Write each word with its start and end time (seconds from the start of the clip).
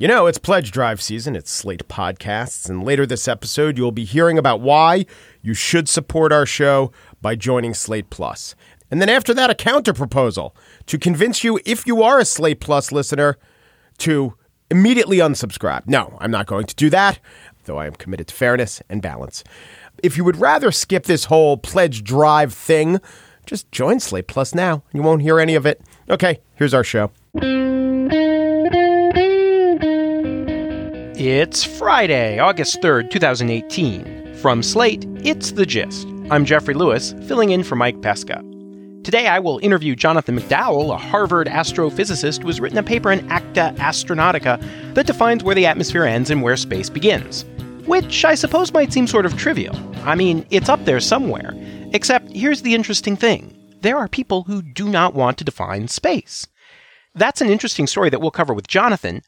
You 0.00 0.06
know, 0.06 0.28
it's 0.28 0.38
pledge 0.38 0.70
drive 0.70 1.02
season. 1.02 1.34
It's 1.34 1.50
Slate 1.50 1.88
Podcasts. 1.88 2.70
And 2.70 2.84
later 2.84 3.04
this 3.04 3.26
episode, 3.26 3.76
you'll 3.76 3.90
be 3.90 4.04
hearing 4.04 4.38
about 4.38 4.60
why 4.60 5.06
you 5.42 5.54
should 5.54 5.88
support 5.88 6.32
our 6.32 6.46
show 6.46 6.92
by 7.20 7.34
joining 7.34 7.74
Slate 7.74 8.08
Plus. 8.08 8.54
And 8.92 9.02
then 9.02 9.08
after 9.08 9.34
that, 9.34 9.50
a 9.50 9.56
counter 9.56 9.92
proposal 9.92 10.54
to 10.86 10.98
convince 10.98 11.42
you, 11.42 11.58
if 11.66 11.84
you 11.84 12.00
are 12.00 12.20
a 12.20 12.24
Slate 12.24 12.60
Plus 12.60 12.92
listener, 12.92 13.38
to 13.98 14.34
immediately 14.70 15.16
unsubscribe. 15.18 15.88
No, 15.88 16.16
I'm 16.20 16.30
not 16.30 16.46
going 16.46 16.66
to 16.66 16.76
do 16.76 16.90
that, 16.90 17.18
though 17.64 17.78
I 17.78 17.86
am 17.86 17.94
committed 17.94 18.28
to 18.28 18.34
fairness 18.36 18.80
and 18.88 19.02
balance. 19.02 19.42
If 20.00 20.16
you 20.16 20.22
would 20.22 20.36
rather 20.36 20.70
skip 20.70 21.06
this 21.06 21.24
whole 21.24 21.56
pledge 21.56 22.04
drive 22.04 22.54
thing, 22.54 23.00
just 23.46 23.68
join 23.72 23.98
Slate 23.98 24.28
Plus 24.28 24.54
now. 24.54 24.84
You 24.92 25.02
won't 25.02 25.22
hear 25.22 25.40
any 25.40 25.56
of 25.56 25.66
it. 25.66 25.80
Okay, 26.08 26.38
here's 26.54 26.72
our 26.72 26.84
show. 26.84 27.10
It's 31.20 31.64
Friday, 31.64 32.38
August 32.38 32.80
3rd, 32.80 33.10
2018. 33.10 34.36
From 34.36 34.62
Slate, 34.62 35.04
it's 35.24 35.50
The 35.50 35.66
Gist. 35.66 36.06
I'm 36.30 36.44
Jeffrey 36.44 36.74
Lewis, 36.74 37.12
filling 37.26 37.50
in 37.50 37.64
for 37.64 37.74
Mike 37.74 38.00
Pesca. 38.02 38.40
Today 39.02 39.26
I 39.26 39.40
will 39.40 39.58
interview 39.58 39.96
Jonathan 39.96 40.38
McDowell, 40.38 40.94
a 40.94 40.96
Harvard 40.96 41.48
astrophysicist 41.48 42.42
who 42.42 42.46
has 42.46 42.60
written 42.60 42.78
a 42.78 42.84
paper 42.84 43.10
in 43.10 43.28
Acta 43.32 43.74
Astronautica 43.78 44.62
that 44.94 45.08
defines 45.08 45.42
where 45.42 45.56
the 45.56 45.66
atmosphere 45.66 46.04
ends 46.04 46.30
and 46.30 46.40
where 46.40 46.56
space 46.56 46.88
begins. 46.88 47.44
Which 47.84 48.24
I 48.24 48.36
suppose 48.36 48.72
might 48.72 48.92
seem 48.92 49.08
sort 49.08 49.26
of 49.26 49.36
trivial. 49.36 49.74
I 50.04 50.14
mean, 50.14 50.46
it's 50.50 50.68
up 50.68 50.84
there 50.84 51.00
somewhere. 51.00 51.52
Except 51.92 52.30
here's 52.30 52.62
the 52.62 52.76
interesting 52.76 53.16
thing 53.16 53.56
there 53.80 53.98
are 53.98 54.06
people 54.06 54.44
who 54.44 54.62
do 54.62 54.88
not 54.88 55.14
want 55.14 55.36
to 55.38 55.44
define 55.44 55.88
space. 55.88 56.46
That's 57.16 57.40
an 57.40 57.48
interesting 57.48 57.88
story 57.88 58.08
that 58.10 58.20
we'll 58.20 58.30
cover 58.30 58.54
with 58.54 58.68
Jonathan, 58.68 59.22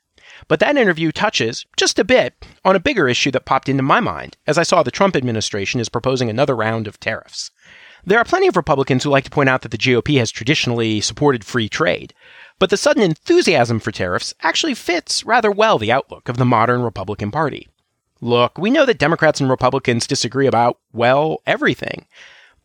but 0.49 0.61
that 0.61 0.77
interview 0.77 1.13
touches, 1.13 1.67
just 1.77 1.99
a 1.99 2.05
bit, 2.05 2.35
on 2.65 2.77
a 2.77 2.81
bigger 2.81 3.09
issue 3.09 3.31
that 3.31 3.45
popped 3.45 3.69
into 3.69 3.83
my 3.83 4.01
mind 4.01 4.37
as 4.47 4.59
I 4.59 4.63
saw 4.63 4.83
the 4.83 4.91
Trump 4.91 5.17
administration 5.17 5.81
is 5.81 5.89
proposing 5.89 6.31
another 6.31 6.57
round 6.57 6.87
of 6.87 7.01
tariffs. 7.01 7.51
There 8.05 8.19
are 8.19 8.25
plenty 8.25 8.47
of 8.47 8.57
Republicans 8.57 9.05
who 9.05 9.11
like 9.11 9.25
to 9.25 9.31
point 9.31 9.49
out 9.49 9.63
that 9.63 9.71
the 9.71 9.79
GOP 9.79 10.19
has 10.19 10.31
traditionally 10.31 11.01
supported 11.01 11.45
free 11.45 11.69
trade, 11.69 12.15
but 12.59 12.71
the 12.71 12.77
sudden 12.77 13.03
enthusiasm 13.03 13.79
for 13.81 13.93
tariffs 13.93 14.35
actually 14.43 14.75
fits 14.75 15.25
rather 15.25 15.51
well 15.51 15.79
the 15.79 15.93
outlook 15.93 16.29
of 16.29 16.37
the 16.37 16.45
modern 16.45 16.83
Republican 16.83 17.31
Party. 17.31 17.69
Look, 18.23 18.59
we 18.59 18.71
know 18.71 18.85
that 18.85 18.99
Democrats 18.99 19.41
and 19.41 19.49
Republicans 19.49 20.07
disagree 20.07 20.47
about, 20.47 20.79
well, 20.93 21.39
everything. 21.47 22.07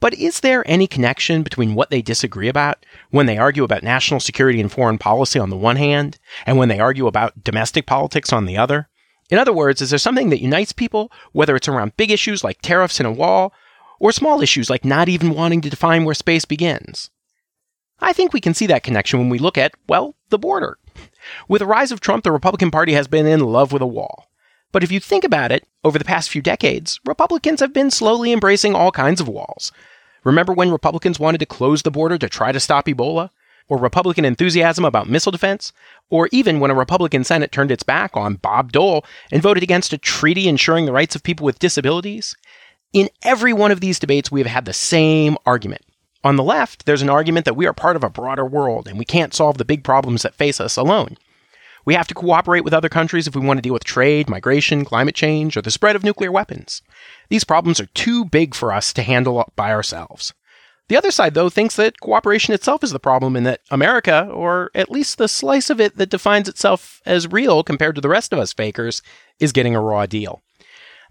But 0.05 0.13
is 0.13 0.41
there 0.41 0.63
any 0.69 0.85
connection 0.85 1.41
between 1.41 1.73
what 1.73 1.89
they 1.89 2.03
disagree 2.03 2.47
about 2.47 2.85
when 3.09 3.25
they 3.25 3.39
argue 3.39 3.63
about 3.63 3.81
national 3.81 4.19
security 4.19 4.61
and 4.61 4.71
foreign 4.71 4.99
policy 4.99 5.39
on 5.39 5.49
the 5.49 5.57
one 5.57 5.77
hand, 5.77 6.19
and 6.45 6.59
when 6.59 6.69
they 6.69 6.79
argue 6.79 7.07
about 7.07 7.43
domestic 7.43 7.87
politics 7.87 8.31
on 8.31 8.45
the 8.45 8.55
other? 8.55 8.87
In 9.31 9.39
other 9.39 9.51
words, 9.51 9.81
is 9.81 9.89
there 9.89 9.97
something 9.97 10.29
that 10.29 10.43
unites 10.43 10.71
people, 10.71 11.11
whether 11.31 11.55
it's 11.55 11.67
around 11.67 11.97
big 11.97 12.11
issues 12.11 12.43
like 12.43 12.61
tariffs 12.61 12.99
and 12.99 13.07
a 13.07 13.11
wall, 13.11 13.51
or 13.99 14.11
small 14.11 14.43
issues 14.43 14.69
like 14.69 14.85
not 14.85 15.09
even 15.09 15.33
wanting 15.33 15.61
to 15.61 15.71
define 15.71 16.05
where 16.05 16.13
space 16.13 16.45
begins? 16.45 17.09
I 17.99 18.13
think 18.13 18.31
we 18.31 18.41
can 18.41 18.53
see 18.53 18.67
that 18.67 18.83
connection 18.83 19.17
when 19.17 19.29
we 19.29 19.39
look 19.39 19.57
at, 19.57 19.73
well, 19.89 20.13
the 20.29 20.37
border. 20.37 20.77
With 21.47 21.61
the 21.61 21.65
rise 21.65 21.91
of 21.91 21.99
Trump, 21.99 22.23
the 22.23 22.31
Republican 22.31 22.69
Party 22.69 22.93
has 22.93 23.07
been 23.07 23.25
in 23.25 23.39
love 23.39 23.71
with 23.71 23.81
a 23.81 23.87
wall. 23.87 24.27
But 24.71 24.83
if 24.83 24.91
you 24.91 24.99
think 24.99 25.23
about 25.23 25.51
it, 25.51 25.67
over 25.83 25.97
the 25.97 26.05
past 26.05 26.29
few 26.29 26.43
decades, 26.43 26.99
Republicans 27.07 27.59
have 27.59 27.73
been 27.73 27.89
slowly 27.89 28.31
embracing 28.31 28.75
all 28.75 28.91
kinds 28.91 29.19
of 29.19 29.27
walls. 29.27 29.71
Remember 30.25 30.51
when 30.51 30.71
Republicans 30.71 31.19
wanted 31.19 31.37
to 31.37 31.45
close 31.45 31.83
the 31.83 31.91
border 31.91 32.17
to 32.17 32.27
try 32.27 32.51
to 32.51 32.59
stop 32.59 32.87
Ebola? 32.87 33.29
Or 33.67 33.79
Republican 33.79 34.25
enthusiasm 34.25 34.85
about 34.85 35.09
missile 35.09 35.31
defense? 35.31 35.71
Or 36.09 36.29
even 36.31 36.59
when 36.59 36.71
a 36.71 36.75
Republican 36.75 37.23
Senate 37.23 37.51
turned 37.51 37.71
its 37.71 37.83
back 37.83 38.15
on 38.17 38.35
Bob 38.35 38.71
Dole 38.71 39.05
and 39.31 39.41
voted 39.41 39.63
against 39.63 39.93
a 39.93 39.97
treaty 39.97 40.47
ensuring 40.47 40.85
the 40.85 40.91
rights 40.91 41.15
of 41.15 41.23
people 41.23 41.45
with 41.45 41.59
disabilities? 41.59 42.35
In 42.93 43.09
every 43.23 43.53
one 43.53 43.71
of 43.71 43.81
these 43.81 43.99
debates, 43.99 44.31
we 44.31 44.39
have 44.39 44.51
had 44.51 44.65
the 44.65 44.73
same 44.73 45.37
argument. 45.45 45.81
On 46.23 46.35
the 46.35 46.43
left, 46.43 46.85
there's 46.85 47.01
an 47.01 47.09
argument 47.09 47.45
that 47.45 47.55
we 47.55 47.67
are 47.67 47.73
part 47.73 47.95
of 47.95 48.03
a 48.03 48.09
broader 48.09 48.45
world 48.45 48.87
and 48.87 48.97
we 48.97 49.05
can't 49.05 49.33
solve 49.33 49.57
the 49.57 49.65
big 49.65 49.83
problems 49.83 50.23
that 50.23 50.35
face 50.35 50.59
us 50.59 50.75
alone. 50.75 51.17
We 51.85 51.93
have 51.93 52.07
to 52.07 52.15
cooperate 52.15 52.63
with 52.63 52.73
other 52.73 52.89
countries 52.89 53.27
if 53.27 53.35
we 53.35 53.45
want 53.45 53.59
to 53.59 53.61
deal 53.61 53.73
with 53.73 53.83
trade, 53.83 54.27
migration, 54.27 54.83
climate 54.85 55.15
change, 55.15 55.55
or 55.55 55.61
the 55.61 55.71
spread 55.71 55.95
of 55.95 56.03
nuclear 56.03 56.31
weapons. 56.31 56.81
These 57.29 57.43
problems 57.43 57.79
are 57.79 57.85
too 57.87 58.25
big 58.25 58.55
for 58.55 58.71
us 58.71 58.91
to 58.93 59.03
handle 59.03 59.51
by 59.55 59.71
ourselves. 59.71 60.33
The 60.87 60.97
other 60.97 61.11
side, 61.11 61.33
though, 61.33 61.49
thinks 61.49 61.75
that 61.75 61.99
cooperation 61.99 62.53
itself 62.53 62.83
is 62.83 62.91
the 62.91 62.99
problem 62.99 63.35
and 63.35 63.45
that 63.45 63.61
America, 63.71 64.27
or 64.31 64.69
at 64.75 64.91
least 64.91 65.17
the 65.17 65.27
slice 65.27 65.69
of 65.69 65.79
it 65.79 65.97
that 65.97 66.09
defines 66.09 66.47
itself 66.47 67.01
as 67.05 67.31
real 67.31 67.63
compared 67.63 67.95
to 67.95 68.01
the 68.01 68.09
rest 68.09 68.33
of 68.33 68.39
us 68.39 68.53
fakers, 68.53 69.01
is 69.39 69.51
getting 69.51 69.75
a 69.75 69.81
raw 69.81 70.05
deal. 70.05 70.43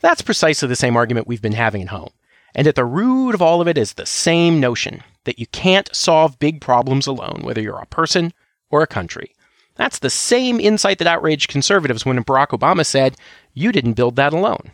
That's 0.01 0.23
precisely 0.23 0.69
the 0.69 0.77
same 0.77 0.97
argument 0.97 1.27
we've 1.27 1.43
been 1.43 1.53
having 1.53 1.83
at 1.83 1.89
home. 1.89 2.11
And 2.55 2.69
at 2.69 2.77
the 2.77 2.85
root 2.85 3.35
of 3.35 3.43
all 3.43 3.61
of 3.61 3.67
it 3.67 3.77
is 3.77 3.95
the 3.95 4.06
same 4.06 4.61
notion 4.61 5.03
that 5.25 5.41
you 5.41 5.47
can't 5.49 5.93
solve 5.95 6.39
big 6.39 6.61
problems 6.61 7.06
alone, 7.09 7.41
whether 7.43 7.61
you're 7.61 7.79
a 7.79 7.87
person 7.87 8.33
or 8.71 8.83
a 8.83 8.87
country. 8.87 9.34
That's 9.77 9.99
the 9.99 10.11
same 10.11 10.61
insight 10.61 10.99
that 10.99 11.09
outraged 11.09 11.51
conservatives 11.51 12.07
when 12.07 12.23
Barack 12.25 12.49
Obama 12.49 12.87
said, 12.87 13.17
You 13.53 13.73
didn't 13.73 13.95
build 13.95 14.17
that 14.17 14.33
alone. 14.33 14.71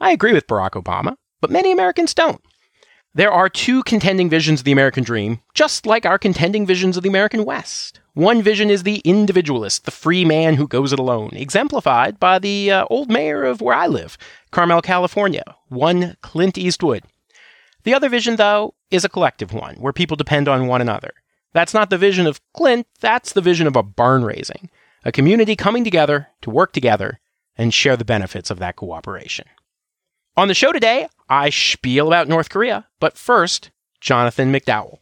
I 0.00 0.10
agree 0.10 0.32
with 0.32 0.46
Barack 0.46 0.72
Obama, 0.72 1.16
but 1.40 1.50
many 1.50 1.70
Americans 1.70 2.14
don't. 2.14 2.40
There 3.16 3.30
are 3.30 3.48
two 3.48 3.84
contending 3.84 4.28
visions 4.28 4.60
of 4.60 4.64
the 4.64 4.72
American 4.72 5.04
dream, 5.04 5.40
just 5.54 5.86
like 5.86 6.04
our 6.04 6.18
contending 6.18 6.66
visions 6.66 6.96
of 6.96 7.04
the 7.04 7.08
American 7.08 7.44
West. 7.44 8.00
One 8.14 8.42
vision 8.42 8.70
is 8.70 8.82
the 8.82 9.00
individualist, 9.04 9.84
the 9.84 9.92
free 9.92 10.24
man 10.24 10.54
who 10.54 10.66
goes 10.66 10.92
it 10.92 10.98
alone, 10.98 11.30
exemplified 11.32 12.18
by 12.18 12.40
the 12.40 12.72
uh, 12.72 12.86
old 12.90 13.10
mayor 13.10 13.44
of 13.44 13.60
where 13.60 13.76
I 13.76 13.86
live, 13.86 14.18
Carmel, 14.50 14.82
California, 14.82 15.44
one 15.68 16.16
Clint 16.22 16.58
Eastwood. 16.58 17.04
The 17.84 17.94
other 17.94 18.08
vision, 18.08 18.34
though, 18.34 18.74
is 18.90 19.04
a 19.04 19.08
collective 19.08 19.52
one, 19.52 19.76
where 19.76 19.92
people 19.92 20.16
depend 20.16 20.48
on 20.48 20.66
one 20.66 20.80
another. 20.80 21.12
That's 21.54 21.72
not 21.72 21.88
the 21.88 21.96
vision 21.96 22.26
of 22.26 22.40
Clint, 22.52 22.86
that's 23.00 23.32
the 23.32 23.40
vision 23.40 23.66
of 23.66 23.76
a 23.76 23.82
barn 23.82 24.24
raising, 24.24 24.68
a 25.04 25.12
community 25.12 25.56
coming 25.56 25.84
together 25.84 26.28
to 26.42 26.50
work 26.50 26.72
together 26.72 27.20
and 27.56 27.72
share 27.72 27.96
the 27.96 28.04
benefits 28.04 28.50
of 28.50 28.58
that 28.58 28.76
cooperation. 28.76 29.46
On 30.36 30.48
the 30.48 30.54
show 30.54 30.72
today, 30.72 31.08
I 31.28 31.50
spiel 31.50 32.08
about 32.08 32.26
North 32.28 32.50
Korea, 32.50 32.88
but 32.98 33.16
first, 33.16 33.70
Jonathan 34.00 34.52
McDowell. 34.52 34.98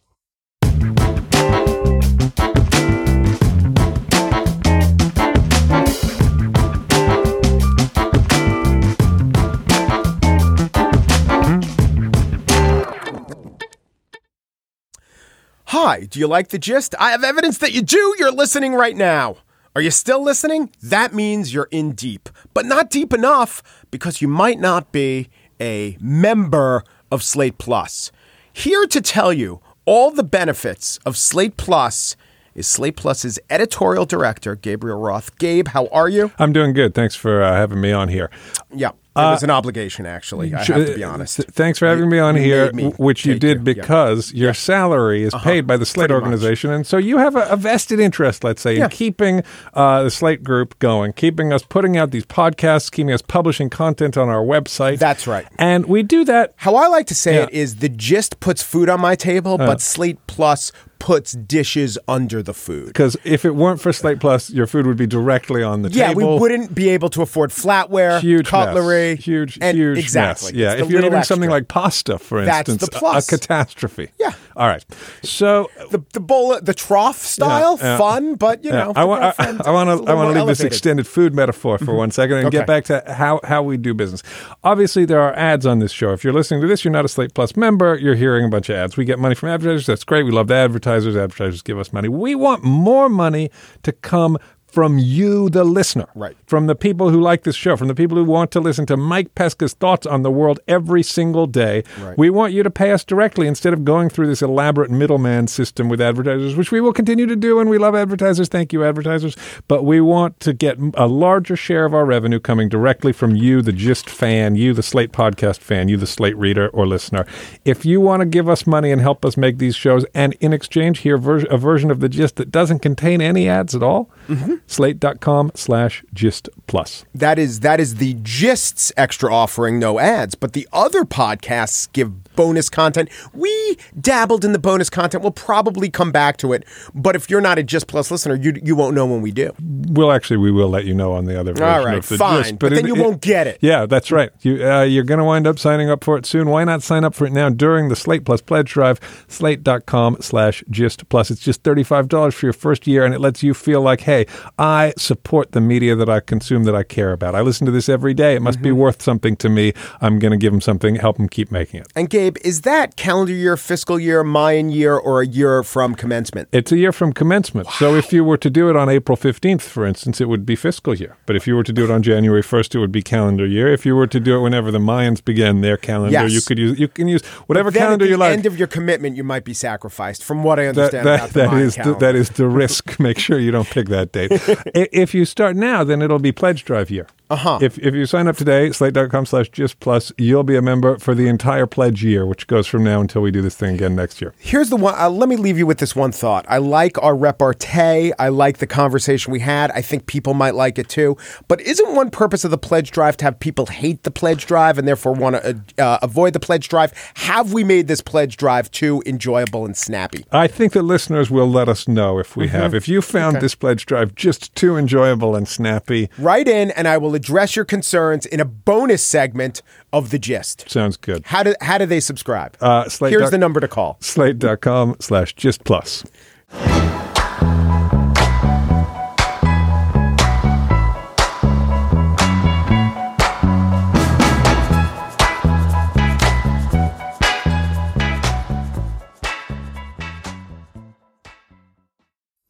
Hi, 15.84 16.04
do 16.04 16.20
you 16.20 16.28
like 16.28 16.50
the 16.50 16.60
gist? 16.60 16.94
I 17.00 17.10
have 17.10 17.25
evidence 17.25 17.59
that 17.59 17.72
you 17.72 17.82
do. 17.82 18.15
You're 18.16 18.31
listening 18.31 18.75
right 18.75 18.94
now. 18.97 19.38
Are 19.75 19.82
you 19.82 19.91
still 19.91 20.22
listening? 20.22 20.70
That 20.81 21.12
means 21.12 21.53
you're 21.53 21.66
in 21.72 21.91
deep, 21.91 22.28
but 22.54 22.66
not 22.66 22.88
deep 22.88 23.12
enough 23.12 23.65
because 23.91 24.22
you 24.22 24.28
might 24.28 24.60
not 24.60 24.93
be 24.93 25.28
a 25.60 25.97
member 26.00 26.84
of 27.10 27.25
Slate 27.25 27.59
Plus. 27.59 28.12
Here 28.53 28.87
to 28.87 29.00
tell 29.00 29.32
you 29.32 29.60
all 29.84 30.12
the 30.12 30.22
benefits 30.22 30.98
of 30.98 31.16
Slate 31.16 31.56
Plus 31.56 32.14
is 32.54 32.66
Slate 32.66 32.96
Plus's 32.96 33.38
editorial 33.50 34.04
director, 34.06 34.54
Gabriel 34.54 35.00
Roth. 35.00 35.38
Gabe, 35.38 35.68
how 35.68 35.86
are 35.88 36.08
you? 36.08 36.32
I'm 36.38 36.52
doing 36.52 36.72
good. 36.72 36.94
Thanks 36.94 37.14
for 37.14 37.42
uh, 37.42 37.52
having 37.52 37.80
me 37.80 37.92
on 37.92 38.08
here. 38.08 38.30
Yeah. 38.74 38.90
It 39.14 39.20
uh, 39.20 39.32
was 39.32 39.42
an 39.42 39.50
obligation, 39.50 40.06
actually. 40.06 40.54
I 40.54 40.64
have 40.64 40.86
to 40.86 40.94
be 40.94 41.04
honest. 41.04 41.36
Th- 41.36 41.48
thanks 41.50 41.78
for 41.78 41.86
having 41.86 42.08
me 42.08 42.18
on 42.18 42.34
you 42.34 42.42
here, 42.42 42.72
me 42.72 42.88
which 42.92 43.26
you 43.26 43.38
did 43.38 43.62
because 43.62 44.32
yeah. 44.32 44.44
your 44.44 44.54
salary 44.54 45.22
is 45.22 45.34
uh-huh. 45.34 45.44
paid 45.44 45.66
by 45.66 45.76
the 45.76 45.84
Slate 45.84 46.08
Pretty 46.08 46.14
organization, 46.14 46.70
much. 46.70 46.76
and 46.76 46.86
so 46.86 46.96
you 46.96 47.18
have 47.18 47.36
a, 47.36 47.42
a, 47.50 47.56
vested 47.56 48.00
interest, 48.00 48.42
let's 48.42 48.62
say, 48.62 48.78
yeah. 48.78 48.84
in 48.84 48.90
keeping 48.90 49.42
uh, 49.74 50.04
the 50.04 50.10
Slate 50.10 50.42
group 50.42 50.78
going, 50.78 51.12
keeping 51.12 51.52
us 51.52 51.62
putting 51.62 51.98
out 51.98 52.10
these 52.10 52.25
podcasts, 52.25 52.90
keeping 52.90 53.12
us 53.12 53.20
publishing 53.20 53.69
content 53.69 54.16
on 54.16 54.31
our 54.31 54.43
website. 54.43 54.99
That's 54.99 55.26
right, 55.26 55.46
and 55.58 55.84
we 55.84 56.02
do 56.02 56.25
that. 56.25 56.54
How 56.56 56.76
I 56.76 56.87
like 56.87 57.06
to 57.08 57.14
say 57.14 57.43
it 57.43 57.50
is, 57.50 57.76
the 57.76 57.90
gist 57.90 58.40
puts 58.40 58.62
food 58.62 58.88
on 58.88 58.99
my 58.99 59.14
table, 59.14 59.60
uh, 59.60 59.66
but 59.66 59.82
Slate 59.82 60.26
Plus 60.26 60.72
puts 61.02 61.32
dishes 61.32 61.99
under 62.06 62.44
the 62.44 62.54
food. 62.54 62.87
Because 62.87 63.16
if 63.25 63.44
it 63.44 63.56
weren't 63.56 63.81
for 63.81 63.93
Slate 63.93 64.20
Plus, 64.20 64.50
your 64.50 64.69
food 64.69 64.87
would 64.87 64.96
be 64.96 65.08
directly 65.08 65.60
on 65.60 65.82
the 65.82 65.90
yeah, 65.90 66.06
table. 66.06 66.20
Yeah, 66.20 66.28
we 66.34 66.38
wouldn't 66.38 66.76
be 66.76 66.90
able 66.90 67.08
to 67.10 67.22
afford 67.22 67.50
flatware, 67.50 68.20
huge 68.20 68.46
cutlery, 68.46 69.16
mess. 69.16 69.25
huge, 69.25 69.58
huge 69.60 69.99
exactly. 69.99 70.52
Mess. 70.52 70.60
Yeah, 70.60 70.72
if 70.75 70.88
you're 70.88 71.00
eating 71.00 71.12
extra. 71.12 71.34
something 71.34 71.50
like 71.50 71.66
pasta, 71.66 72.20
for 72.20 72.44
That's 72.44 72.69
instance, 72.69 72.88
the 72.88 72.96
plus. 72.96 73.32
A, 73.32 73.34
a 73.34 73.38
catastrophe. 73.38 74.10
Yeah. 74.20 74.32
All 74.54 74.69
right. 74.69 74.84
So 75.25 75.69
the 75.90 76.04
the 76.12 76.20
bowl, 76.20 76.60
the 76.60 76.75
trough 76.75 77.19
style, 77.19 77.78
yeah, 77.81 77.84
yeah. 77.84 77.99
fun, 77.99 78.37
but 78.37 78.62
you 78.62 78.70
yeah. 78.70 78.84
know, 78.84 78.93
I 78.94 79.02
want 79.02 79.22
I, 79.40 79.70
want 79.72 80.06
to 80.06 80.10
I 80.10 80.14
want 80.14 80.32
to 80.32 80.38
leave 80.38 80.46
this 80.46 80.60
extended 80.60 81.08
food 81.08 81.34
metaphor 81.34 81.78
for 81.78 81.87
mm-hmm. 81.87 81.96
one 81.96 82.10
second 82.12 82.37
and 82.37 82.46
okay. 82.46 82.58
get 82.58 82.66
back 82.69 82.84
to 82.84 83.02
how 83.12 83.40
how 83.43 83.64
we 83.64 83.76
do 83.76 83.93
business. 83.93 84.22
Obviously, 84.62 85.04
there 85.04 85.20
are 85.20 85.34
ads 85.34 85.66
on 85.66 85.81
this 85.81 85.90
show. 85.90 86.12
If 86.12 86.22
you're 86.22 86.32
listening 86.32 86.60
to 86.60 86.69
this, 86.69 86.84
you're 86.84 86.93
not 86.93 87.04
a 87.04 87.08
Slate 87.08 87.34
Plus 87.34 87.56
member. 87.56 87.96
You're 87.96 88.14
hearing 88.14 88.44
a 88.44 88.49
bunch 88.49 88.69
of 88.69 88.76
ads. 88.76 88.96
We 88.96 89.04
get 89.04 89.19
money 89.19 89.34
from 89.34 89.49
advertisers. 89.49 89.87
That's 89.87 90.04
great. 90.04 90.25
We 90.25 90.31
love 90.31 90.46
the 90.46 90.54
advertisers. 90.92 91.16
Advertisers 91.16 91.62
give 91.62 91.78
us 91.78 91.92
money. 91.92 92.08
We 92.08 92.34
want 92.34 92.62
more 92.62 93.08
money 93.08 93.50
to 93.82 93.92
come 93.92 94.38
from 94.72 94.98
you, 94.98 95.50
the 95.50 95.64
listener. 95.64 96.06
Right. 96.14 96.36
From 96.46 96.66
the 96.66 96.74
people 96.74 97.10
who 97.10 97.20
like 97.20 97.44
this 97.44 97.54
show, 97.54 97.76
from 97.76 97.88
the 97.88 97.94
people 97.94 98.16
who 98.16 98.24
want 98.24 98.50
to 98.52 98.60
listen 98.60 98.86
to 98.86 98.96
Mike 98.96 99.34
Pesca's 99.34 99.74
thoughts 99.74 100.06
on 100.06 100.22
the 100.22 100.30
world 100.30 100.60
every 100.66 101.02
single 101.02 101.46
day. 101.46 101.84
Right. 102.00 102.16
We 102.16 102.30
want 102.30 102.54
you 102.54 102.62
to 102.62 102.70
pay 102.70 102.90
us 102.92 103.04
directly 103.04 103.46
instead 103.46 103.74
of 103.74 103.84
going 103.84 104.08
through 104.08 104.28
this 104.28 104.40
elaborate 104.40 104.90
middleman 104.90 105.46
system 105.46 105.90
with 105.90 106.00
advertisers, 106.00 106.56
which 106.56 106.72
we 106.72 106.80
will 106.80 106.94
continue 106.94 107.26
to 107.26 107.36
do, 107.36 107.60
and 107.60 107.69
we 107.69 107.76
love 107.76 107.94
advertisers. 107.94 108.48
Thank 108.48 108.72
you, 108.72 108.82
advertisers. 108.82 109.36
But 109.69 109.84
we 109.84 110.00
want 110.00 110.40
to 110.40 110.54
get 110.54 110.78
a 110.94 111.06
larger 111.06 111.54
share 111.54 111.84
of 111.84 111.92
our 111.92 112.06
revenue 112.06 112.40
coming 112.40 112.68
directly 112.70 113.12
from 113.12 113.36
you, 113.36 113.60
the 113.60 113.72
Gist 113.72 114.08
fan, 114.08 114.56
you, 114.56 114.72
the 114.72 114.82
Slate 114.82 115.12
podcast 115.12 115.58
fan, 115.58 115.88
you, 115.88 115.98
the 115.98 116.06
Slate 116.06 116.36
reader 116.36 116.68
or 116.68 116.86
listener. 116.86 117.26
If 117.66 117.84
you 117.84 118.00
want 118.00 118.20
to 118.20 118.26
give 118.26 118.48
us 118.48 118.66
money 118.66 118.90
and 118.90 119.02
help 119.02 119.25
us 119.25 119.36
make 119.36 119.58
these 119.58 119.76
shows, 119.76 120.06
and 120.14 120.32
in 120.40 120.54
exchange, 120.54 121.00
hear 121.00 121.18
ver- 121.18 121.46
a 121.50 121.58
version 121.58 121.90
of 121.90 122.00
the 122.00 122.08
Gist 122.08 122.36
that 122.36 122.50
doesn't 122.50 122.78
contain 122.78 123.20
any 123.20 123.48
ads 123.48 123.75
at 123.75 123.82
all, 123.82 124.10
mm-hmm. 124.28 124.56
slate.com 124.67 125.53
slash 125.55 126.05
gist 126.12 126.49
plus. 126.67 127.05
That 127.14 127.38
is 127.38 127.61
that 127.61 127.81
is 127.81 127.97
the 127.97 128.14
Gist's 128.14 128.93
extra 128.97 129.32
offering, 129.32 129.79
no 129.79 129.99
ads. 129.99 130.35
But 130.35 130.53
the 130.53 130.69
other 130.73 131.05
podcasts 131.05 131.93
give 131.93 132.35
bonus 132.35 132.69
content. 132.69 133.09
We 133.32 133.76
dabbled 133.99 134.44
in 134.44 134.53
the 134.53 134.59
bonus 134.59 134.91
content. 134.91 135.23
We'll 135.23 135.32
probably 135.32 135.91
come 135.91 136.12
back 136.12 136.37
to 136.38 136.53
it. 136.53 136.64
But 136.94 137.17
if 137.17 137.29
you're 137.31 137.41
not 137.41 137.59
a 137.59 137.62
Gist 137.62 137.87
Plus 137.87 138.11
listener, 138.11 138.35
you 138.35 138.55
you 138.62 138.75
won't 138.75 138.94
know 138.94 139.06
when 139.06 139.20
we 139.20 139.31
do. 139.31 139.53
Well, 139.61 140.11
actually, 140.11 140.38
we 140.38 140.50
will 140.50 140.69
let 140.69 140.85
you 140.85 140.94
know 140.94 141.12
on 141.12 141.26
the 141.26 141.38
other 141.38 141.53
version 141.53 141.69
All 141.69 141.85
right, 141.85 141.99
of 141.99 142.09
the 142.09 142.17
fine. 142.17 142.43
Gist, 142.43 142.59
but, 142.59 142.70
but 142.70 142.76
then 142.76 142.85
it, 142.85 142.88
you 142.88 142.94
won't 142.94 143.20
get 143.20 143.47
it. 143.47 143.59
Yeah, 143.61 143.87
that's 143.87 144.11
right. 144.11 144.31
You 144.41 144.67
uh, 144.67 144.82
you're 144.82 145.05
going 145.05 145.19
to 145.19 145.25
wind 145.25 145.47
up 145.47 145.59
signing 145.59 145.91
up 145.91 146.05
for 146.05 146.17
it 146.17 146.26
soon. 146.26 146.49
Why 146.49 146.64
not 146.64 146.82
sign 146.82 147.05
up 147.05 147.14
for 147.14 147.26
it 147.26 147.32
now 147.32 147.50
during 147.50 147.88
the 147.88 147.97
Slate 147.97 148.25
Plus 148.25 148.41
pledge 148.41 148.70
drive? 148.70 149.00
Slate.com 149.29 150.19
slash 150.20 150.64
Gist 150.70 151.09
Plus. 151.09 151.31
It's 151.31 151.41
just 151.41 151.62
thirty 151.62 151.82
five 151.82 152.09
dollars 152.09 152.35
for 152.35 152.47
your 152.47 152.53
first 152.53 152.87
year, 152.87 153.05
and 153.05 153.14
it 153.14 153.20
lets 153.20 153.43
you 153.43 153.55
feel 153.55 153.81
like, 153.81 154.03
hey, 154.03 154.26
I 154.58 154.93
support 154.96 155.52
the 155.52 155.60
media 155.60 155.96
that 155.96 156.08
I 156.08 156.20
consume 156.20 156.64
that 156.64 156.75
I 156.75 156.82
care 156.82 157.12
about. 157.12 157.34
I 157.34 157.40
listen 157.40 157.64
to 157.66 157.72
this 157.72 157.88
every 157.88 158.14
day. 158.14 158.37
It 158.37 158.43
must 158.43 158.58
mm-hmm. 158.58 158.64
be 158.64 158.72
worth 158.72 159.02
something 159.02 159.37
to 159.37 159.49
me. 159.49 159.72
I'm 160.00 160.19
going 160.19 160.32
to 160.32 160.37
give 160.37 160.52
them 160.52 160.60
something, 160.60 160.96
help 160.96 161.16
them 161.16 161.28
keep 161.28 161.50
making 161.50 161.81
it. 161.81 161.88
And 161.96 162.08
Gabe, 162.08 162.37
is 162.44 162.62
that 162.62 162.96
calendar 162.96 163.32
year, 163.32 163.56
fiscal 163.56 163.99
year, 163.99 164.22
Mayan 164.22 164.70
year, 164.70 164.96
or 164.96 165.22
a 165.22 165.26
year 165.26 165.62
from 165.62 165.94
commencement? 165.94 166.49
It's 166.52 166.70
a 166.72 166.76
year 166.76 166.93
from 166.93 167.12
commencement. 167.12 167.66
Wow. 167.66 167.75
So 167.78 167.94
if 167.94 168.12
you 168.12 168.25
were 168.25 168.37
to 168.38 168.50
do 168.50 168.69
it 168.69 168.76
on 168.76 168.88
April 168.88 169.16
15th, 169.16 169.62
for 169.62 169.87
instance, 169.87 170.20
it 170.20 170.28
would 170.28 170.44
be 170.44 170.56
fiscal 170.56 170.94
year. 170.94 171.16
But 171.26 171.37
if 171.37 171.46
you 171.46 171.56
were 171.56 171.64
to 171.64 171.72
do 171.72 171.84
it 171.84 171.90
on 171.90 172.02
January 172.02 172.43
1st, 172.43 172.75
it 172.75 172.78
would 172.78 172.93
be 172.93 173.02
calendar 173.02 173.46
year. 173.46 173.72
If 173.72 173.87
you 173.87 173.96
were 173.96 174.06
to 174.06 174.20
do 174.20 174.37
it 174.37 174.40
whenever 174.40 174.70
the 174.70 174.78
Mayans 174.78 175.25
began 175.25 175.60
their 175.60 175.76
calendar, 175.76 176.12
yes. 176.12 176.32
you 176.32 176.40
could 176.43 176.58
use 176.58 176.78
you 176.78 176.88
can 176.88 177.08
use 177.08 177.25
whatever 177.46 177.70
calendar 177.70 178.06
you 178.06 178.16
like. 178.16 178.28
At 178.28 178.31
the 178.31 178.37
end 178.38 178.46
of 178.46 178.58
your 178.58 178.69
commitment, 178.69 179.16
you 179.16 179.25
might 179.25 179.44
be 179.44 179.54
sacrificed. 179.54 180.25
From 180.25 180.43
what 180.43 180.58
I 180.58 180.66
understand, 180.66 181.06
that, 181.06 181.31
that, 181.31 181.50
that 181.50 181.58
is 181.58 181.76
the, 181.76 181.94
that 181.96 182.14
is 182.14 182.31
the 182.31 182.46
risk. 182.46 182.99
Make 183.00 183.19
sure 183.19 183.38
you 183.38 183.50
don't 183.50 183.69
pick 183.69 183.88
that 183.88 184.12
date. 184.12 184.31
if 184.74 185.14
you 185.14 185.24
start 185.24 185.56
now, 185.56 185.84
then 185.84 186.02
it'll 186.02 186.18
be 186.18 186.32
pledge 186.32 186.64
drive 186.64 186.90
year. 186.90 187.06
Uh-huh. 187.32 187.58
If, 187.62 187.79
if 187.79 187.94
you 187.94 188.05
sign 188.05 188.29
up 188.29 188.37
today, 188.37 188.70
slate.com 188.73 189.25
slash 189.25 189.49
gist 189.49 189.81
plus, 189.81 190.12
you'll 190.19 190.43
be 190.43 190.55
a 190.55 190.61
member 190.61 190.99
for 190.99 191.14
the 191.14 191.29
entire 191.29 191.67
pledge 191.67 192.05
year, 192.05 192.26
which 192.26 192.46
goes 192.46 192.67
from 192.67 192.84
now 192.84 193.00
until 193.00 193.23
we 193.23 193.31
do 193.31 193.40
this 193.40 193.56
thing 193.56 193.75
again 193.75 193.96
next 193.96 194.20
year. 194.20 194.34
Here's 194.38 194.69
the 194.69 194.76
one. 194.76 194.94
Uh, 194.99 195.08
let 195.08 195.31
me 195.31 195.37
leave 195.37 195.56
you 195.56 195.67
with 195.67 195.79
this 195.79 195.96
one 195.96 196.12
thought. 196.12 196.44
I 196.46 196.58
like 196.58 197.02
our 197.02 197.17
repartee. 197.17 198.12
I 198.19 198.29
like 198.29 198.58
the 198.58 198.67
conversation 198.67 199.32
we 199.32 199.40
had. 199.40 199.70
I 199.70 199.81
think 199.81 200.06
people 200.06 200.34
might 200.34 200.55
like 200.55 200.79
it 200.79 200.90
too. 200.90 201.17
But 201.49 201.62
isn't 201.62 201.94
one 201.94 202.11
purpose 202.11 202.44
of 202.44 202.50
the 202.50 202.58
pledge 202.58 202.90
drive 202.90 203.17
to 203.19 203.25
have 203.25 203.40
people 203.40 203.64
hate 203.64 204.02
the 204.02 204.11
pledge 204.11 204.44
drive 204.44 204.76
and 204.76 204.87
therefore 204.87 205.14
want 205.14 205.37
to 205.37 205.62
uh, 205.78 205.82
uh, 205.82 205.99
avoid 206.02 206.35
the 206.35 206.40
pledge 206.40 206.69
drive? 206.69 206.93
Have 207.14 207.55
we 207.55 207.64
made 207.64 207.88
this 207.88 208.02
pledge 208.02 208.37
drive 208.37 208.70
too 208.70 209.02
enjoyable 209.06 209.64
and 209.64 209.75
snappy? 209.75 210.26
I 210.32 210.49
think 210.49 210.75
the 210.75 210.82
listeners 210.82 211.31
will 211.31 211.49
let 211.49 211.70
us 211.70 211.88
know 211.88 212.19
if 212.19 212.37
we 212.37 212.46
mm-hmm. 212.46 212.56
have. 212.56 212.75
If 212.75 212.88
you 212.88 213.00
found 213.00 213.37
okay. 213.37 213.44
this 213.44 213.55
pledge 213.55 213.87
drive 213.87 214.14
just 214.14 214.55
too 214.55 214.76
enjoyable 214.76 215.35
and 215.35 215.49
snappy, 215.49 216.11
write 216.19 216.46
in 216.46 216.70
and 216.73 216.87
I 216.87 216.99
will 216.99 217.14
address 217.22 217.54
your 217.54 217.64
concerns 217.64 218.26
in 218.26 218.40
a 218.40 218.44
bonus 218.44 219.04
segment 219.04 219.62
of 219.92 220.10
the 220.10 220.19
gist. 220.19 220.69
Sounds 220.69 220.96
good. 220.96 221.22
How 221.26 221.44
do 221.44 221.54
how 221.60 221.78
do 221.78 221.86
they 221.86 222.00
subscribe? 222.00 222.56
Uh, 222.60 222.88
Slate 222.88 223.12
Here's 223.12 223.30
the 223.30 223.38
number 223.38 223.60
to 223.60 223.69
call. 223.69 223.96
Slate.com 224.00 224.96
slash 224.98 225.34
gist 225.34 225.62
plus. 225.62 226.04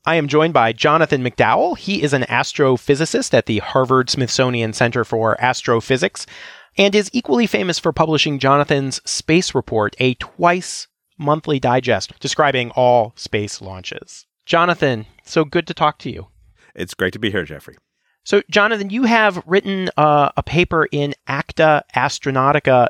I 0.05 0.17
am 0.17 0.27
joined 0.27 0.53
by 0.53 0.73
Jonathan 0.73 1.23
McDowell. 1.23 1.79
He 1.79 2.03
is 2.03 2.13
an 2.13 2.23
astrophysicist 2.23 3.33
at 3.35 3.47
the 3.47 3.59
Harvard 3.59 4.11
Smithsonian 4.11 4.73
Center 4.73 5.05
for 5.05 5.41
Astrophysics 5.41 6.27
and 6.77 6.93
is 6.93 7.09
equally 7.13 7.47
famous 7.47 7.79
for 7.79 7.93
publishing 7.93 8.41
Jonathan's 8.41 9.01
Space 9.09 9.55
Report, 9.55 9.95
a 10.01 10.15
twice 10.15 10.89
monthly 11.19 11.61
digest 11.61 12.19
describing 12.19 12.73
all 12.73 13.13
space 13.15 13.63
launches. 13.63 14.27
Jonathan, 14.45 15.07
so 15.23 15.45
good 15.45 15.69
to 15.69 15.75
talk 15.75 15.99
to 16.01 16.11
you. 16.11 16.27
It's 16.75 16.95
great 16.95 17.13
to 17.13 17.21
be 17.21 17.31
here, 17.31 17.45
Jeffrey. 17.45 17.77
So, 18.25 18.43
Jonathan, 18.51 18.91
you 18.91 19.05
have 19.05 19.41
written 19.47 19.89
uh, 19.97 20.31
a 20.37 20.43
paper 20.43 20.89
in 20.91 21.15
Acta 21.29 21.85
Astronautica 21.95 22.89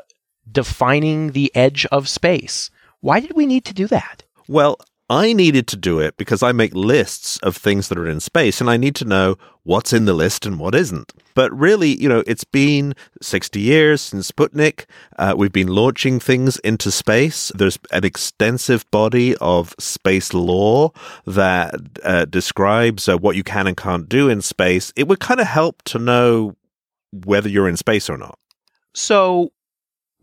defining 0.51 1.33
the 1.33 1.55
edge 1.55 1.85
of 1.87 2.09
space. 2.09 2.71
Why 3.01 3.19
did 3.19 3.35
we 3.35 3.45
need 3.45 3.65
to 3.65 3.73
do 3.75 3.85
that? 3.87 4.23
Well, 4.47 4.79
I 5.09 5.33
needed 5.33 5.67
to 5.67 5.77
do 5.77 5.99
it 5.99 6.17
because 6.17 6.41
I 6.41 6.51
make 6.53 6.73
lists 6.73 7.37
of 7.39 7.55
things 7.57 7.89
that 7.89 7.97
are 7.97 8.07
in 8.07 8.19
space 8.19 8.61
and 8.61 8.69
I 8.69 8.77
need 8.77 8.95
to 8.95 9.05
know 9.05 9.35
what's 9.63 9.93
in 9.93 10.05
the 10.05 10.13
list 10.13 10.45
and 10.45 10.59
what 10.59 10.75
isn't. 10.75 11.13
But 11.35 11.51
really, 11.57 12.01
you 12.01 12.09
know, 12.09 12.23
it's 12.27 12.43
been 12.43 12.93
60 13.21 13.59
years 13.59 14.01
since 14.01 14.31
Sputnik. 14.31 14.85
Uh, 15.17 15.33
we've 15.37 15.51
been 15.51 15.67
launching 15.67 16.19
things 16.19 16.57
into 16.59 16.91
space. 16.91 17.51
There's 17.55 17.79
an 17.91 18.03
extensive 18.03 18.89
body 18.91 19.35
of 19.37 19.73
space 19.79 20.33
law 20.33 20.91
that 21.25 21.75
uh, 22.03 22.25
describes 22.25 23.07
uh, 23.07 23.17
what 23.17 23.35
you 23.35 23.43
can 23.43 23.67
and 23.67 23.77
can't 23.77 24.09
do 24.09 24.29
in 24.29 24.41
space. 24.41 24.91
It 24.95 25.07
would 25.07 25.19
kind 25.19 25.39
of 25.39 25.47
help 25.47 25.81
to 25.83 25.99
know 25.99 26.55
whether 27.11 27.49
you're 27.49 27.69
in 27.69 27.77
space 27.77 28.09
or 28.09 28.17
not. 28.17 28.37
So, 28.93 29.52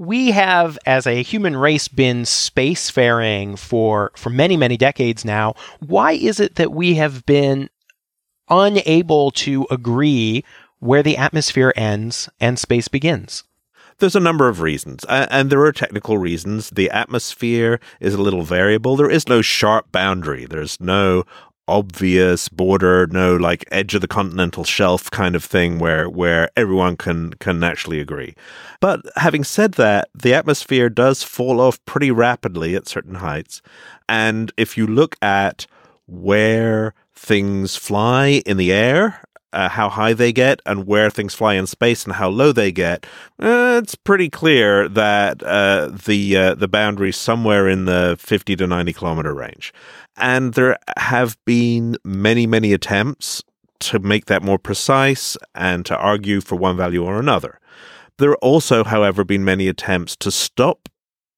we 0.00 0.30
have 0.30 0.78
as 0.86 1.06
a 1.06 1.22
human 1.22 1.54
race 1.54 1.86
been 1.86 2.22
spacefaring 2.22 3.58
for 3.58 4.10
for 4.16 4.30
many 4.30 4.56
many 4.56 4.78
decades 4.78 5.26
now 5.26 5.54
why 5.80 6.12
is 6.12 6.40
it 6.40 6.54
that 6.54 6.72
we 6.72 6.94
have 6.94 7.24
been 7.26 7.68
unable 8.48 9.30
to 9.30 9.66
agree 9.70 10.42
where 10.78 11.02
the 11.02 11.18
atmosphere 11.18 11.74
ends 11.76 12.30
and 12.40 12.58
space 12.58 12.88
begins 12.88 13.44
there's 13.98 14.16
a 14.16 14.20
number 14.20 14.48
of 14.48 14.62
reasons, 14.62 15.04
and 15.10 15.50
there 15.50 15.60
are 15.60 15.72
technical 15.72 16.16
reasons. 16.16 16.70
The 16.70 16.90
atmosphere 16.90 17.80
is 18.00 18.14
a 18.14 18.22
little 18.22 18.44
variable. 18.44 18.96
There 18.96 19.10
is 19.10 19.28
no 19.28 19.42
sharp 19.42 19.92
boundary. 19.92 20.46
There's 20.46 20.80
no 20.80 21.24
obvious 21.68 22.48
border, 22.48 23.06
no 23.08 23.36
like 23.36 23.64
edge 23.70 23.94
of 23.94 24.00
the 24.00 24.08
continental 24.08 24.64
shelf 24.64 25.10
kind 25.10 25.36
of 25.36 25.44
thing 25.44 25.78
where 25.78 26.08
where 26.08 26.50
everyone 26.56 26.96
can 26.96 27.32
can 27.34 27.62
actually 27.62 28.00
agree. 28.00 28.34
But 28.80 29.00
having 29.16 29.44
said 29.44 29.72
that, 29.72 30.08
the 30.14 30.34
atmosphere 30.34 30.88
does 30.88 31.22
fall 31.22 31.60
off 31.60 31.84
pretty 31.84 32.10
rapidly 32.10 32.74
at 32.74 32.88
certain 32.88 33.16
heights. 33.16 33.62
And 34.08 34.52
if 34.56 34.76
you 34.76 34.86
look 34.86 35.16
at 35.22 35.66
where 36.06 36.94
things 37.14 37.76
fly 37.76 38.42
in 38.46 38.56
the 38.56 38.72
air 38.72 39.22
uh, 39.52 39.68
how 39.68 39.88
high 39.88 40.12
they 40.12 40.32
get 40.32 40.60
and 40.66 40.86
where 40.86 41.10
things 41.10 41.34
fly 41.34 41.54
in 41.54 41.66
space 41.66 42.04
and 42.04 42.14
how 42.14 42.28
low 42.28 42.52
they 42.52 42.70
get, 42.70 43.04
uh, 43.40 43.80
it's 43.82 43.94
pretty 43.94 44.28
clear 44.28 44.88
that 44.88 45.42
uh, 45.42 45.90
the 46.06 46.36
uh, 46.36 46.54
the 46.54 46.68
boundary 46.68 47.10
is 47.10 47.16
somewhere 47.16 47.68
in 47.68 47.84
the 47.84 48.16
50 48.18 48.56
to 48.56 48.66
90 48.66 48.92
kilometer 48.92 49.34
range. 49.34 49.72
And 50.20 50.54
there 50.54 50.76
have 50.98 51.36
been 51.44 51.96
many, 52.04 52.46
many 52.46 52.72
attempts 52.72 53.42
to 53.80 53.98
make 53.98 54.26
that 54.26 54.42
more 54.42 54.58
precise 54.58 55.36
and 55.54 55.84
to 55.86 55.96
argue 55.96 56.40
for 56.40 56.56
one 56.56 56.76
value 56.76 57.04
or 57.04 57.18
another. 57.18 57.58
There 58.18 58.30
have 58.30 58.38
also, 58.42 58.84
however, 58.84 59.24
been 59.24 59.44
many 59.44 59.66
attempts 59.68 60.14
to 60.16 60.30
stop 60.30 60.88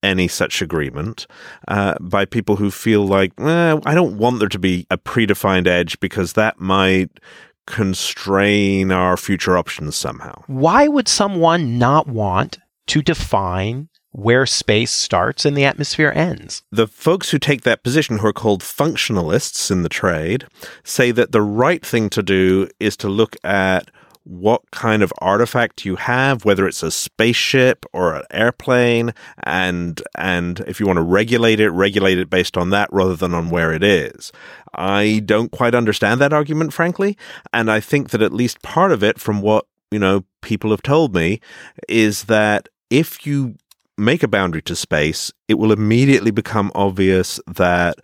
any 0.02 0.26
such 0.26 0.60
agreement 0.60 1.28
uh, 1.68 1.94
by 2.00 2.24
people 2.24 2.56
who 2.56 2.70
feel 2.72 3.06
like, 3.06 3.32
eh, 3.40 3.78
I 3.86 3.94
don't 3.94 4.18
want 4.18 4.40
there 4.40 4.48
to 4.48 4.58
be 4.58 4.86
a 4.90 4.98
predefined 4.98 5.68
edge 5.68 6.00
because 6.00 6.32
that 6.32 6.58
might 6.58 7.20
constrain 7.68 8.90
our 8.90 9.16
future 9.16 9.56
options 9.56 9.96
somehow. 9.96 10.42
Why 10.48 10.88
would 10.88 11.06
someone 11.06 11.78
not 11.78 12.08
want 12.08 12.58
to 12.88 13.02
define 13.02 13.88
where 14.12 14.46
space 14.46 14.90
starts 14.90 15.44
and 15.44 15.56
the 15.56 15.64
atmosphere 15.64 16.12
ends? 16.14 16.62
The 16.70 16.86
folks 16.86 17.30
who 17.30 17.38
take 17.38 17.62
that 17.62 17.82
position, 17.82 18.18
who 18.18 18.28
are 18.28 18.32
called 18.32 18.62
functionalists 18.62 19.70
in 19.70 19.82
the 19.82 19.88
trade, 19.88 20.46
say 20.84 21.10
that 21.10 21.32
the 21.32 21.42
right 21.42 21.84
thing 21.84 22.08
to 22.10 22.22
do 22.22 22.68
is 22.78 22.96
to 22.98 23.08
look 23.08 23.36
at 23.42 23.90
what 24.24 24.62
kind 24.70 25.02
of 25.02 25.12
artifact 25.18 25.84
you 25.84 25.96
have, 25.96 26.44
whether 26.44 26.66
it's 26.66 26.82
a 26.82 26.90
spaceship 26.90 27.84
or 27.92 28.14
an 28.14 28.22
airplane, 28.30 29.12
and 29.42 30.00
and 30.16 30.60
if 30.60 30.78
you 30.78 30.86
want 30.86 30.98
to 30.98 31.02
regulate 31.02 31.60
it, 31.60 31.70
regulate 31.70 32.18
it 32.18 32.30
based 32.30 32.56
on 32.56 32.70
that 32.70 32.88
rather 32.92 33.16
than 33.16 33.34
on 33.34 33.50
where 33.50 33.72
it 33.72 33.82
is. 33.82 34.30
I 34.74 35.22
don't 35.24 35.50
quite 35.50 35.74
understand 35.74 36.20
that 36.20 36.32
argument, 36.32 36.72
frankly, 36.72 37.16
and 37.52 37.70
I 37.70 37.80
think 37.80 38.10
that 38.10 38.22
at 38.22 38.32
least 38.32 38.62
part 38.62 38.92
of 38.92 39.02
it, 39.02 39.18
from 39.18 39.40
what 39.40 39.66
you 39.90 39.98
know 39.98 40.24
people 40.40 40.70
have 40.70 40.82
told 40.82 41.14
me, 41.14 41.40
is 41.88 42.24
that 42.24 42.68
if 42.90 43.26
you 43.26 43.56
make 43.98 44.22
a 44.22 44.28
boundary 44.28 44.62
to 44.62 44.76
space, 44.76 45.32
it 45.48 45.54
will 45.54 45.72
immediately 45.72 46.30
become 46.30 46.72
obvious 46.74 47.40
that 47.46 47.96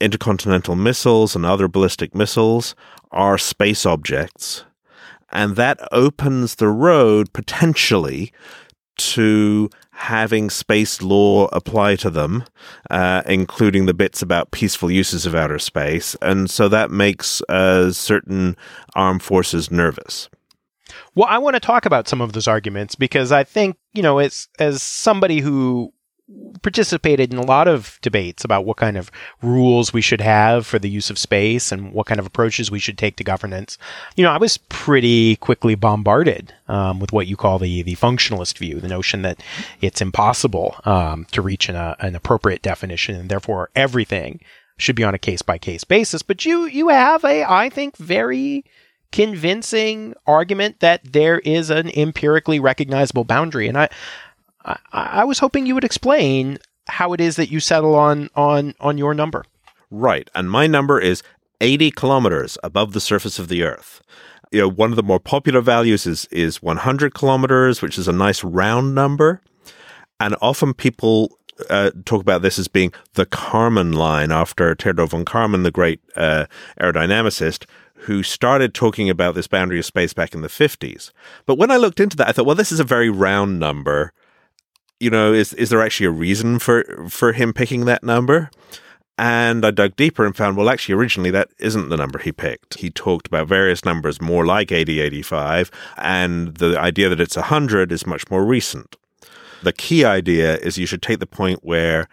intercontinental 0.00 0.76
missiles 0.76 1.34
and 1.34 1.46
other 1.46 1.68
ballistic 1.68 2.14
missiles 2.14 2.74
are 3.10 3.38
space 3.38 3.86
objects. 3.86 4.64
And 5.30 5.56
that 5.56 5.80
opens 5.90 6.56
the 6.56 6.68
road 6.68 7.32
potentially 7.32 8.32
to 8.96 9.68
having 9.90 10.50
space 10.50 11.02
law 11.02 11.46
apply 11.52 11.96
to 11.96 12.10
them, 12.10 12.44
uh, 12.90 13.22
including 13.26 13.86
the 13.86 13.94
bits 13.94 14.22
about 14.22 14.50
peaceful 14.50 14.90
uses 14.90 15.26
of 15.26 15.34
outer 15.34 15.58
space. 15.58 16.16
And 16.20 16.50
so 16.50 16.68
that 16.68 16.90
makes 16.90 17.40
uh, 17.48 17.92
certain 17.92 18.56
armed 18.94 19.22
forces 19.22 19.70
nervous. 19.70 20.28
Well, 21.14 21.28
I 21.28 21.38
want 21.38 21.54
to 21.54 21.60
talk 21.60 21.86
about 21.86 22.08
some 22.08 22.20
of 22.20 22.32
those 22.32 22.48
arguments 22.48 22.94
because 22.94 23.30
I 23.32 23.44
think, 23.44 23.76
you 23.92 24.02
know, 24.02 24.18
as 24.18 24.48
as 24.58 24.82
somebody 24.82 25.40
who 25.40 25.92
participated 26.62 27.32
in 27.32 27.38
a 27.38 27.44
lot 27.44 27.68
of 27.68 27.98
debates 28.00 28.44
about 28.44 28.64
what 28.64 28.78
kind 28.78 28.96
of 28.96 29.10
rules 29.42 29.92
we 29.92 30.00
should 30.00 30.22
have 30.22 30.66
for 30.66 30.78
the 30.78 30.88
use 30.88 31.10
of 31.10 31.18
space 31.18 31.70
and 31.70 31.92
what 31.92 32.06
kind 32.06 32.18
of 32.18 32.26
approaches 32.26 32.70
we 32.70 32.78
should 32.78 32.96
take 32.96 33.16
to 33.16 33.24
governance. 33.24 33.76
You 34.16 34.24
know, 34.24 34.30
I 34.30 34.38
was 34.38 34.56
pretty 34.56 35.36
quickly 35.36 35.74
bombarded 35.74 36.54
um, 36.66 36.98
with 36.98 37.12
what 37.12 37.26
you 37.26 37.36
call 37.36 37.58
the 37.58 37.82
the 37.82 37.96
functionalist 37.96 38.58
view, 38.58 38.80
the 38.80 38.88
notion 38.88 39.22
that 39.22 39.42
it's 39.80 40.00
impossible 40.00 40.76
um, 40.84 41.26
to 41.32 41.42
reach 41.42 41.68
an, 41.68 41.76
uh, 41.76 41.94
an 42.00 42.14
appropriate 42.14 42.62
definition, 42.62 43.14
and 43.14 43.28
therefore 43.28 43.70
everything 43.76 44.40
should 44.76 44.96
be 44.96 45.04
on 45.04 45.14
a 45.14 45.18
case 45.18 45.42
by 45.42 45.58
case 45.58 45.84
basis. 45.84 46.22
But 46.22 46.44
you 46.44 46.64
you 46.66 46.88
have 46.88 47.24
a, 47.24 47.44
I 47.44 47.68
think, 47.68 47.96
very 47.96 48.64
convincing 49.14 50.12
argument 50.26 50.80
that 50.80 51.00
there 51.12 51.38
is 51.38 51.70
an 51.70 51.88
empirically 51.90 52.58
recognizable 52.58 53.22
boundary, 53.22 53.68
and 53.68 53.78
I 53.78 53.88
I, 54.64 54.76
I 54.92 55.24
was 55.24 55.38
hoping 55.38 55.66
you 55.66 55.74
would 55.74 55.84
explain 55.84 56.58
how 56.88 57.12
it 57.12 57.20
is 57.20 57.36
that 57.36 57.48
you 57.48 57.60
settle 57.60 57.94
on 57.94 58.28
on 58.34 58.74
on 58.80 58.98
your 58.98 59.14
number. 59.14 59.44
Right, 59.88 60.28
and 60.34 60.50
my 60.50 60.66
number 60.66 60.98
is 60.98 61.22
80 61.60 61.92
kilometers 61.92 62.58
above 62.64 62.92
the 62.92 63.00
surface 63.00 63.38
of 63.38 63.46
the 63.46 63.62
Earth. 63.62 64.02
You 64.50 64.62
know, 64.62 64.68
one 64.68 64.90
of 64.90 64.96
the 64.96 65.04
more 65.04 65.20
popular 65.20 65.60
values 65.60 66.06
is 66.06 66.26
is 66.32 66.60
100 66.60 67.14
kilometers, 67.14 67.80
which 67.80 67.96
is 67.96 68.08
a 68.08 68.12
nice 68.12 68.42
round 68.42 68.96
number, 68.96 69.40
and 70.18 70.34
often 70.42 70.74
people 70.74 71.38
uh, 71.70 71.92
talk 72.04 72.20
about 72.20 72.42
this 72.42 72.58
as 72.58 72.66
being 72.66 72.92
the 73.12 73.26
Kármán 73.26 73.94
line 73.94 74.32
after 74.32 74.74
Theodor 74.74 75.06
von 75.06 75.24
Kármán, 75.24 75.62
the 75.62 75.70
great 75.70 76.00
uh, 76.16 76.46
aerodynamicist, 76.80 77.66
who 78.04 78.22
started 78.22 78.74
talking 78.74 79.10
about 79.10 79.34
this 79.34 79.46
boundary 79.46 79.78
of 79.78 79.84
space 79.84 80.12
back 80.12 80.34
in 80.34 80.42
the 80.42 80.48
50s. 80.48 81.10
But 81.46 81.56
when 81.56 81.70
I 81.70 81.76
looked 81.76 82.00
into 82.00 82.16
that, 82.16 82.28
I 82.28 82.32
thought, 82.32 82.46
well, 82.46 82.54
this 82.54 82.72
is 82.72 82.80
a 82.80 82.84
very 82.84 83.10
round 83.10 83.58
number 83.58 84.12
you 85.00 85.10
know, 85.10 85.32
is 85.32 85.52
is 85.54 85.70
there 85.70 85.82
actually 85.82 86.06
a 86.06 86.10
reason 86.10 86.58
for 86.58 86.84
for 87.08 87.32
him 87.32 87.52
picking 87.52 87.84
that 87.84 88.02
number? 88.02 88.50
And 89.16 89.64
I 89.64 89.70
dug 89.70 89.94
deeper 89.94 90.26
and 90.26 90.36
found, 90.36 90.56
well, 90.56 90.68
actually, 90.68 90.96
originally 90.96 91.30
that 91.30 91.50
isn't 91.58 91.88
the 91.88 91.96
number 91.96 92.18
he 92.18 92.32
picked. 92.32 92.78
He 92.78 92.90
talked 92.90 93.28
about 93.28 93.46
various 93.46 93.84
numbers 93.84 94.20
more 94.20 94.44
like 94.44 94.72
80, 94.72 94.98
85, 94.98 95.70
and 95.98 96.56
the 96.56 96.80
idea 96.80 97.08
that 97.10 97.20
it's 97.20 97.36
100 97.36 97.92
is 97.92 98.08
much 98.08 98.28
more 98.28 98.44
recent. 98.44 98.96
The 99.62 99.72
key 99.72 100.04
idea 100.04 100.56
is 100.56 100.78
you 100.78 100.86
should 100.86 101.02
take 101.02 101.20
the 101.20 101.26
point 101.26 101.60
where 101.62 102.08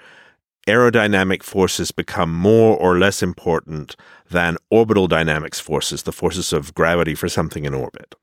aerodynamic 0.68 1.44
forces 1.44 1.92
become 1.92 2.34
more 2.34 2.78
or 2.78 2.98
less 2.98 3.24
important 3.24 3.96
than 4.30 4.58
orbital 4.70 5.08
dynamics 5.08 5.60
forces, 5.60 6.04
the 6.04 6.12
forces 6.12 6.54
of 6.54 6.74
gravity 6.74 7.16
for 7.16 7.28
something 7.28 7.66
in 7.66 7.74
orbit. 7.74 8.16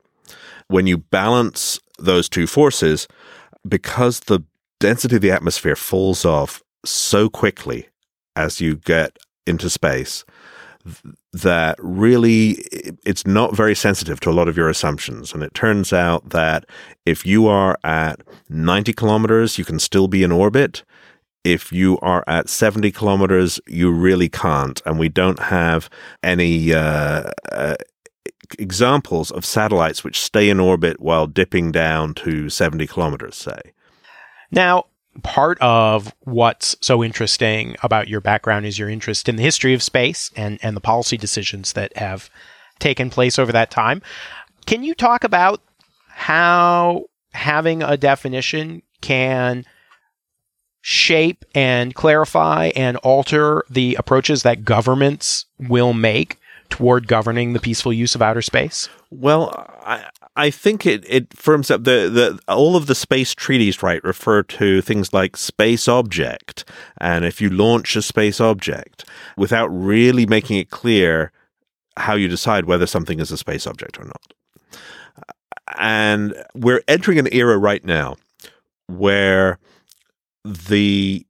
When 0.67 0.87
you 0.87 0.97
balance 0.97 1.79
those 1.97 2.29
two 2.29 2.47
forces, 2.47 3.07
because 3.67 4.21
the 4.21 4.41
density 4.79 5.17
of 5.17 5.21
the 5.21 5.31
atmosphere 5.31 5.75
falls 5.75 6.25
off 6.25 6.61
so 6.85 7.29
quickly 7.29 7.89
as 8.35 8.61
you 8.61 8.77
get 8.77 9.17
into 9.45 9.69
space 9.69 10.23
that 11.33 11.75
really 11.79 12.51
it's 13.05 13.27
not 13.27 13.55
very 13.55 13.75
sensitive 13.75 14.19
to 14.21 14.29
a 14.29 14.31
lot 14.31 14.47
of 14.47 14.57
your 14.57 14.69
assumptions. 14.69 15.33
And 15.33 15.43
it 15.43 15.53
turns 15.53 15.93
out 15.93 16.29
that 16.29 16.65
if 17.05 17.25
you 17.25 17.47
are 17.47 17.77
at 17.83 18.21
90 18.49 18.93
kilometers, 18.93 19.57
you 19.57 19.65
can 19.65 19.79
still 19.79 20.07
be 20.07 20.23
in 20.23 20.31
orbit. 20.31 20.83
If 21.43 21.71
you 21.71 21.97
are 21.99 22.23
at 22.27 22.49
70 22.49 22.91
kilometers, 22.91 23.59
you 23.67 23.91
really 23.91 24.29
can't. 24.29 24.81
And 24.85 24.99
we 24.99 25.09
don't 25.09 25.39
have 25.39 25.89
any 26.21 26.73
uh, 26.73 27.31
uh, 27.51 27.75
examples 28.57 29.31
of 29.31 29.45
satellites 29.45 30.03
which 30.03 30.21
stay 30.21 30.49
in 30.49 30.59
orbit 30.59 30.99
while 30.99 31.27
dipping 31.27 31.71
down 31.71 32.13
to 32.15 32.49
70 32.49 32.87
kilometers, 32.87 33.35
say. 33.35 33.59
Now, 34.51 34.85
part 35.23 35.57
of 35.61 36.13
what's 36.21 36.75
so 36.81 37.03
interesting 37.03 37.75
about 37.83 38.07
your 38.07 38.21
background 38.21 38.65
is 38.65 38.79
your 38.79 38.89
interest 38.89 39.29
in 39.29 39.35
the 39.35 39.43
history 39.43 39.73
of 39.73 39.83
space 39.83 40.31
and, 40.35 40.59
and 40.61 40.75
the 40.75 40.81
policy 40.81 41.17
decisions 41.17 41.73
that 41.73 41.95
have 41.97 42.29
taken 42.79 43.09
place 43.09 43.37
over 43.37 43.51
that 43.51 43.71
time. 43.71 44.01
Can 44.65 44.83
you 44.83 44.93
talk 44.93 45.23
about 45.23 45.61
how 46.09 47.05
having 47.33 47.83
a 47.83 47.97
definition 47.97 48.81
can 49.01 49.65
shape 50.89 51.45
and 51.53 51.93
clarify 51.93 52.71
and 52.75 52.97
alter 52.97 53.63
the 53.69 53.95
approaches 53.99 54.41
that 54.41 54.65
governments 54.65 55.45
will 55.59 55.93
make 55.93 56.39
toward 56.69 57.07
governing 57.07 57.53
the 57.53 57.59
peaceful 57.59 57.93
use 57.93 58.15
of 58.15 58.23
outer 58.23 58.41
space? 58.41 58.89
Well, 59.11 59.71
I, 59.85 60.09
I 60.35 60.49
think 60.49 60.87
it, 60.87 61.05
it 61.07 61.31
firms 61.37 61.69
up 61.69 61.83
the, 61.83 62.09
the 62.09 62.39
all 62.51 62.75
of 62.75 62.87
the 62.87 62.95
space 62.95 63.35
treaties, 63.35 63.83
right, 63.83 64.03
refer 64.03 64.41
to 64.41 64.81
things 64.81 65.13
like 65.13 65.37
space 65.37 65.87
object. 65.87 66.65
And 66.99 67.23
if 67.23 67.39
you 67.39 67.51
launch 67.51 67.95
a 67.95 68.01
space 68.01 68.41
object 68.41 69.05
without 69.37 69.67
really 69.67 70.25
making 70.25 70.57
it 70.57 70.71
clear 70.71 71.31
how 71.97 72.15
you 72.15 72.27
decide 72.27 72.65
whether 72.65 72.87
something 72.87 73.19
is 73.19 73.29
a 73.29 73.37
space 73.37 73.67
object 73.67 73.99
or 73.99 74.05
not. 74.05 74.33
And 75.77 76.33
we're 76.55 76.81
entering 76.87 77.19
an 77.19 77.31
era 77.31 77.59
right 77.59 77.85
now 77.85 78.15
where 78.87 79.59
the 80.49 81.25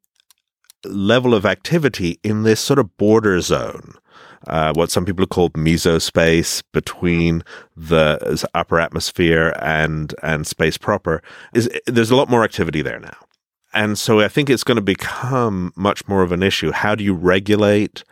level 0.86 1.34
of 1.34 1.46
activity 1.46 2.20
in 2.24 2.44
this 2.44 2.60
sort 2.60 2.80
of 2.80 2.96
border 2.98 3.42
zone 3.42 3.96
uh, 4.48 4.74
what 4.74 4.92
some 4.92 5.06
people 5.06 5.24
have 5.24 5.30
called 5.30 5.54
mesospace 5.54 6.64
between 6.72 7.44
the 7.76 8.48
upper 8.54 8.80
atmosphere 8.80 9.54
and 9.62 10.16
and 10.24 10.48
space 10.48 10.78
proper 10.78 11.22
is 11.54 11.70
there's 11.86 12.12
a 12.12 12.16
lot 12.16 12.30
more 12.30 12.44
activity 12.44 12.82
there 12.82 13.00
now. 13.00 13.18
And 13.74 13.98
so 14.00 14.20
i 14.22 14.28
think 14.28 14.50
it's 14.50 14.64
going 14.64 14.78
to 14.78 14.82
become 14.82 15.74
much 15.76 16.08
more 16.08 16.24
of 16.24 16.32
an 16.32 16.44
issue. 16.44 16.72
How 16.72 16.96
do 16.96 17.04
you 17.04 17.14
regulate 17.14 18.04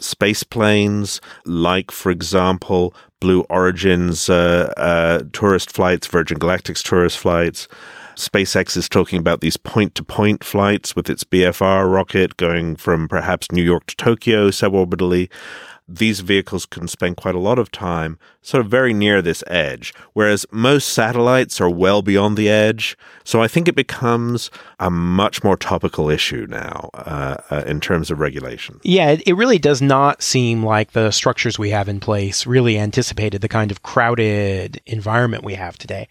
space 0.00 0.42
planes? 0.42 1.20
Like 1.44 1.90
for 1.90 2.10
example 2.10 2.94
blue 3.20 3.42
origin's 3.50 4.28
uh, 4.28 4.72
uh, 4.76 5.24
tourist 5.32 5.70
flights 5.70 6.06
virgin 6.06 6.38
galactic's 6.38 6.82
tourist 6.82 7.18
flights 7.18 7.68
SpaceX 8.16 8.76
is 8.76 8.88
talking 8.88 9.18
about 9.18 9.40
these 9.40 9.56
point 9.56 9.94
to 9.96 10.04
point 10.04 10.44
flights 10.44 10.94
with 10.94 11.10
its 11.10 11.24
BFR 11.24 11.92
rocket 11.92 12.36
going 12.36 12.76
from 12.76 13.08
perhaps 13.08 13.50
New 13.50 13.62
York 13.62 13.86
to 13.86 13.96
Tokyo 13.96 14.50
suborbitally 14.50 15.28
these 15.86 16.20
vehicles 16.20 16.64
can 16.64 16.88
spend 16.88 17.16
quite 17.16 17.34
a 17.34 17.40
lot 17.40 17.58
of 17.58 17.70
time 17.70 18.18
sort 18.40 18.64
of 18.64 18.70
very 18.70 18.94
near 18.94 19.20
this 19.20 19.44
edge, 19.46 19.92
whereas 20.14 20.46
most 20.50 20.88
satellites 20.88 21.60
are 21.60 21.68
well 21.68 22.00
beyond 22.00 22.36
the 22.36 22.48
edge. 22.48 22.96
So 23.22 23.42
I 23.42 23.48
think 23.48 23.68
it 23.68 23.74
becomes 23.74 24.50
a 24.80 24.90
much 24.90 25.44
more 25.44 25.56
topical 25.56 26.08
issue 26.08 26.46
now 26.48 26.90
uh, 26.94 27.36
uh, 27.50 27.64
in 27.66 27.80
terms 27.80 28.10
of 28.10 28.18
regulation. 28.18 28.80
Yeah, 28.82 29.16
it 29.26 29.34
really 29.34 29.58
does 29.58 29.82
not 29.82 30.22
seem 30.22 30.62
like 30.62 30.92
the 30.92 31.10
structures 31.10 31.58
we 31.58 31.70
have 31.70 31.88
in 31.88 32.00
place 32.00 32.46
really 32.46 32.78
anticipated 32.78 33.42
the 33.42 33.48
kind 33.48 33.70
of 33.70 33.82
crowded 33.82 34.80
environment 34.86 35.44
we 35.44 35.54
have 35.54 35.76
today. 35.76 36.08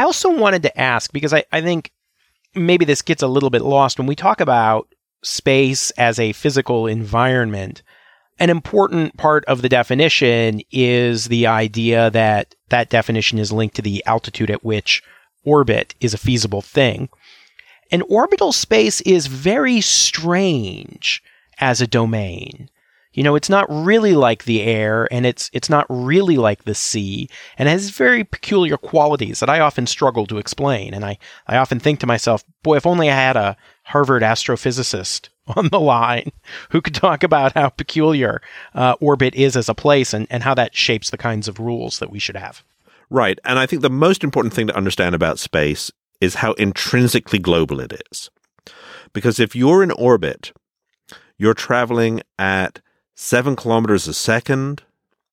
I, 0.00 0.04
also 0.04 0.30
wanted 0.30 0.62
to 0.62 0.80
ask 0.80 1.12
because 1.12 1.32
I, 1.32 1.44
I 1.52 1.60
think 1.60 1.90
maybe 2.54 2.84
this 2.84 3.02
gets 3.02 3.22
a 3.22 3.28
little 3.28 3.50
bit 3.50 3.62
lost 3.62 3.98
when 3.98 4.06
we 4.06 4.14
talk 4.14 4.40
about 4.40 4.88
space 5.22 5.90
as 5.92 6.18
a 6.18 6.32
physical 6.32 6.86
environment 6.86 7.82
an 8.38 8.50
important 8.50 9.16
part 9.16 9.44
of 9.46 9.62
the 9.62 9.68
definition 9.68 10.60
is 10.70 11.26
the 11.26 11.46
idea 11.46 12.10
that 12.10 12.54
that 12.68 12.90
definition 12.90 13.38
is 13.38 13.52
linked 13.52 13.76
to 13.76 13.82
the 13.82 14.04
altitude 14.06 14.50
at 14.50 14.64
which 14.64 15.02
orbit 15.44 15.94
is 16.00 16.12
a 16.12 16.18
feasible 16.18 16.60
thing. 16.60 17.08
And 17.90 18.02
orbital 18.08 18.52
space 18.52 19.00
is 19.02 19.26
very 19.26 19.80
strange 19.80 21.22
as 21.58 21.80
a 21.80 21.86
domain. 21.86 22.68
You 23.16 23.22
know, 23.22 23.34
it's 23.34 23.48
not 23.48 23.66
really 23.70 24.14
like 24.14 24.44
the 24.44 24.60
air 24.60 25.08
and 25.10 25.24
it's 25.24 25.50
it's 25.54 25.70
not 25.70 25.86
really 25.88 26.36
like 26.36 26.64
the 26.64 26.74
sea 26.74 27.30
and 27.56 27.66
has 27.66 27.88
very 27.88 28.24
peculiar 28.24 28.76
qualities 28.76 29.40
that 29.40 29.48
I 29.48 29.58
often 29.58 29.86
struggle 29.86 30.26
to 30.26 30.36
explain. 30.36 30.92
And 30.92 31.02
I, 31.02 31.16
I 31.46 31.56
often 31.56 31.80
think 31.80 31.98
to 32.00 32.06
myself, 32.06 32.44
boy, 32.62 32.76
if 32.76 32.86
only 32.86 33.10
I 33.10 33.14
had 33.14 33.36
a 33.36 33.56
Harvard 33.84 34.22
astrophysicist 34.22 35.30
on 35.56 35.68
the 35.68 35.80
line 35.80 36.30
who 36.70 36.82
could 36.82 36.94
talk 36.94 37.22
about 37.22 37.54
how 37.54 37.70
peculiar 37.70 38.42
uh, 38.74 38.96
orbit 39.00 39.34
is 39.34 39.56
as 39.56 39.70
a 39.70 39.74
place 39.74 40.12
and, 40.12 40.26
and 40.28 40.42
how 40.42 40.52
that 40.52 40.76
shapes 40.76 41.08
the 41.08 41.16
kinds 41.16 41.48
of 41.48 41.58
rules 41.58 41.98
that 42.00 42.10
we 42.10 42.18
should 42.18 42.36
have. 42.36 42.62
Right. 43.08 43.38
And 43.46 43.58
I 43.58 43.64
think 43.64 43.80
the 43.80 43.88
most 43.88 44.24
important 44.24 44.52
thing 44.52 44.66
to 44.66 44.76
understand 44.76 45.14
about 45.14 45.38
space 45.38 45.90
is 46.20 46.34
how 46.34 46.52
intrinsically 46.54 47.38
global 47.38 47.80
it 47.80 47.94
is. 48.12 48.30
Because 49.14 49.40
if 49.40 49.56
you're 49.56 49.82
in 49.82 49.90
orbit, 49.92 50.52
you're 51.38 51.54
traveling 51.54 52.20
at 52.38 52.80
seven 53.16 53.56
kilometers 53.56 54.06
a 54.06 54.14
second, 54.14 54.84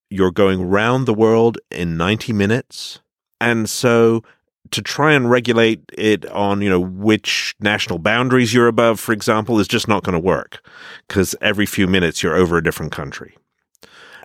you're 0.10 0.32
going 0.32 0.68
round 0.68 1.06
the 1.06 1.14
world 1.14 1.60
in 1.70 1.98
90 1.98 2.34
minutes. 2.34 3.00
And 3.40 3.70
so 3.70 4.24
to 4.72 4.82
try 4.82 5.14
and 5.14 5.30
regulate 5.30 5.84
it 5.98 6.26
on, 6.28 6.62
you 6.62 6.70
know, 6.70 6.80
which 6.80 7.54
national 7.60 8.00
boundaries 8.00 8.54
you're 8.54 8.68
above, 8.68 9.00
for 9.00 9.12
example, 9.12 9.60
is 9.60 9.68
just 9.68 9.88
not 9.88 10.04
going 10.04 10.14
to 10.14 10.20
work 10.20 10.66
because 11.08 11.36
every 11.42 11.66
few 11.66 11.86
minutes 11.86 12.24
you're 12.24 12.36
over 12.36 12.58
a 12.58 12.64
different 12.64 12.92
country. 12.92 13.38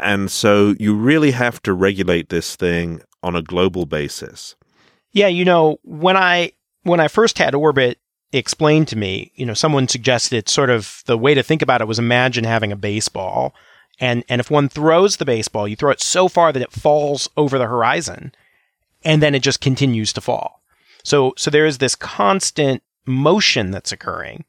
And 0.01 0.31
so 0.31 0.75
you 0.79 0.95
really 0.95 1.33
have 1.33 1.61
to 1.63 1.73
regulate 1.73 2.29
this 2.29 2.55
thing 2.55 3.03
on 3.23 3.35
a 3.35 3.43
global 3.43 3.85
basis. 3.85 4.55
Yeah, 5.13 5.27
you 5.27 5.45
know, 5.45 5.79
when 5.83 6.17
I 6.17 6.53
when 6.85 7.01
I 7.01 7.09
first 7.09 7.39
had 7.39 7.55
orbit 7.55 7.99
explained 8.33 8.89
to 8.89 8.97
me, 8.97 9.33
you 9.35 9.47
know, 9.47 9.55
someone 9.55 9.89
suggested 9.89 10.49
sort 10.49 10.71
of 10.71 11.03
the 11.07 11.19
way 11.19 11.35
to 11.35 11.43
think 11.43 11.63
about 11.63 11.81
it 11.81 11.89
was 11.89 11.99
imagine 11.99 12.45
having 12.45 12.73
a 12.73 12.77
baseball 12.77 13.55
and 14.01 14.25
and 14.29 14.41
if 14.41 14.51
one 14.51 14.69
throws 14.69 15.17
the 15.17 15.25
baseball, 15.25 15.67
you 15.67 15.77
throw 15.77 15.91
it 15.91 16.01
so 16.01 16.29
far 16.29 16.53
that 16.53 16.63
it 16.63 16.73
falls 16.73 17.29
over 17.37 17.59
the 17.59 17.67
horizon 17.67 18.33
and 19.05 19.23
then 19.23 19.35
it 19.35 19.43
just 19.43 19.61
continues 19.61 20.13
to 20.13 20.21
fall. 20.21 20.63
So 21.03 21.35
so 21.37 21.51
there 21.51 21.67
is 21.67 21.79
this 21.79 21.95
constant 21.95 22.83
motion 23.07 23.71
that's 23.71 23.93
occurring, 23.93 24.45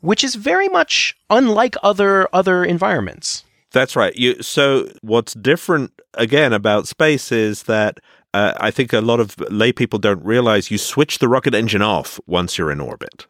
which 0.00 0.24
is 0.24 0.34
very 0.34 0.68
much 0.68 1.16
unlike 1.30 1.76
other 1.82 2.28
other 2.32 2.64
environments. 2.64 3.44
That's 3.72 3.94
right. 3.94 4.14
You, 4.16 4.42
so 4.42 4.88
what's 5.00 5.32
different 5.34 5.92
again 6.14 6.52
about 6.52 6.88
space 6.88 7.30
is 7.30 7.64
that 7.64 8.00
uh, 8.32 8.54
I 8.58 8.70
think 8.70 8.92
a 8.92 9.00
lot 9.00 9.20
of 9.20 9.38
lay 9.50 9.72
people 9.72 9.98
don't 9.98 10.24
realize 10.24 10.70
you 10.70 10.78
switch 10.78 11.18
the 11.18 11.28
rocket 11.28 11.54
engine 11.54 11.82
off 11.82 12.20
once 12.26 12.56
you're 12.56 12.70
in 12.70 12.80
orbit, 12.80 13.26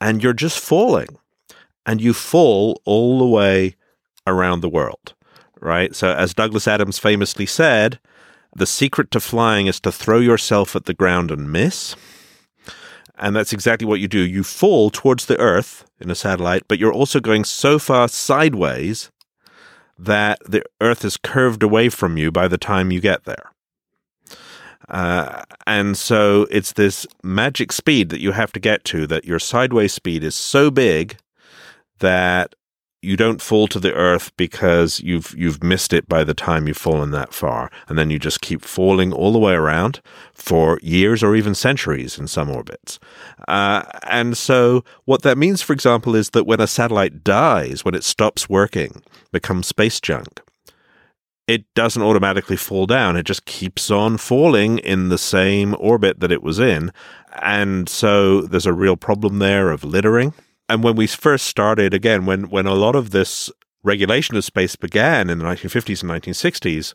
and 0.00 0.22
you're 0.22 0.32
just 0.32 0.58
falling, 0.58 1.18
and 1.84 2.00
you 2.00 2.12
fall 2.12 2.80
all 2.84 3.18
the 3.18 3.26
way 3.26 3.76
around 4.26 4.60
the 4.60 4.68
world. 4.68 5.14
Right. 5.60 5.94
So 5.94 6.12
as 6.12 6.32
Douglas 6.32 6.66
Adams 6.66 6.98
famously 6.98 7.44
said, 7.44 7.98
the 8.56 8.66
secret 8.66 9.10
to 9.10 9.20
flying 9.20 9.66
is 9.66 9.78
to 9.80 9.92
throw 9.92 10.18
yourself 10.18 10.74
at 10.74 10.86
the 10.86 10.94
ground 10.94 11.30
and 11.30 11.52
miss. 11.52 11.96
And 13.18 13.36
that's 13.36 13.52
exactly 13.52 13.86
what 13.86 14.00
you 14.00 14.08
do. 14.08 14.20
You 14.20 14.42
fall 14.42 14.88
towards 14.88 15.26
the 15.26 15.38
Earth 15.38 15.84
in 16.00 16.10
a 16.10 16.14
satellite, 16.14 16.62
but 16.66 16.78
you're 16.78 16.92
also 16.92 17.20
going 17.20 17.44
so 17.44 17.78
far 17.78 18.08
sideways 18.08 19.10
that 19.98 20.38
the 20.48 20.62
Earth 20.80 21.04
is 21.04 21.18
curved 21.18 21.62
away 21.62 21.90
from 21.90 22.16
you 22.16 22.32
by 22.32 22.48
the 22.48 22.56
time 22.56 22.90
you 22.90 23.00
get 23.00 23.24
there. 23.24 23.52
Uh, 24.88 25.42
and 25.66 25.96
so 25.96 26.46
it's 26.50 26.72
this 26.72 27.06
magic 27.22 27.72
speed 27.72 28.08
that 28.08 28.20
you 28.20 28.32
have 28.32 28.52
to 28.52 28.60
get 28.60 28.84
to 28.84 29.06
that 29.06 29.24
your 29.24 29.38
sideways 29.38 29.92
speed 29.92 30.24
is 30.24 30.34
so 30.34 30.70
big 30.70 31.16
that 31.98 32.54
you 33.02 33.16
don't 33.16 33.40
fall 33.40 33.66
to 33.66 33.80
the 33.80 33.94
earth 33.94 34.30
because 34.36 35.00
you've 35.00 35.34
you've 35.36 35.62
missed 35.62 35.92
it 35.92 36.06
by 36.08 36.22
the 36.22 36.34
time 36.34 36.66
you've 36.66 36.76
fallen 36.76 37.12
that 37.12 37.32
far. 37.32 37.70
And 37.88 37.96
then 37.96 38.10
you 38.10 38.18
just 38.18 38.40
keep 38.40 38.62
falling 38.62 39.12
all 39.12 39.32
the 39.32 39.38
way 39.38 39.54
around 39.54 40.00
for 40.34 40.78
years 40.82 41.22
or 41.22 41.34
even 41.34 41.54
centuries 41.54 42.18
in 42.18 42.26
some 42.26 42.50
orbits. 42.50 42.98
Uh, 43.48 43.84
and 44.06 44.36
so 44.36 44.84
what 45.04 45.22
that 45.22 45.38
means 45.38 45.62
for 45.62 45.72
example 45.72 46.14
is 46.14 46.30
that 46.30 46.44
when 46.44 46.60
a 46.60 46.66
satellite 46.66 47.24
dies 47.24 47.84
when 47.84 47.94
it 47.94 48.04
stops 48.04 48.48
working 48.48 49.02
becomes 49.32 49.66
space 49.66 50.00
junk 50.00 50.42
it 51.52 51.64
doesn't 51.74 52.02
automatically 52.02 52.56
fall 52.56 52.86
down 52.86 53.16
it 53.16 53.24
just 53.24 53.44
keeps 53.44 53.90
on 53.90 54.16
falling 54.16 54.78
in 54.78 55.08
the 55.08 55.18
same 55.18 55.74
orbit 55.78 56.20
that 56.20 56.32
it 56.32 56.42
was 56.42 56.58
in 56.58 56.92
and 57.42 57.88
so 57.88 58.42
there's 58.42 58.66
a 58.66 58.72
real 58.72 58.96
problem 58.96 59.38
there 59.38 59.70
of 59.70 59.84
littering 59.84 60.32
and 60.70 60.84
when 60.84 60.94
we 60.94 61.08
first 61.08 61.46
started, 61.46 61.92
again, 61.92 62.26
when, 62.26 62.48
when 62.48 62.66
a 62.66 62.74
lot 62.74 62.94
of 62.94 63.10
this 63.10 63.50
regulation 63.82 64.36
of 64.36 64.44
space 64.44 64.76
began 64.76 65.28
in 65.28 65.38
the 65.38 65.44
1950s 65.44 66.00
and 66.02 66.12
1960s, 66.12 66.94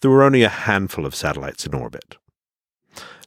there 0.00 0.10
were 0.10 0.24
only 0.24 0.42
a 0.42 0.48
handful 0.48 1.06
of 1.06 1.14
satellites 1.14 1.64
in 1.64 1.72
orbit. 1.72 2.16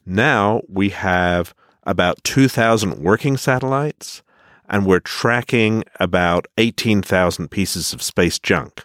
Now 0.04 0.60
we 0.68 0.90
have 0.90 1.54
about 1.84 2.22
2,000 2.24 2.98
working 2.98 3.38
satellites, 3.38 4.22
and 4.68 4.84
we're 4.84 5.00
tracking 5.00 5.82
about 5.98 6.46
18,000 6.58 7.50
pieces 7.50 7.94
of 7.94 8.02
space 8.02 8.38
junk. 8.38 8.84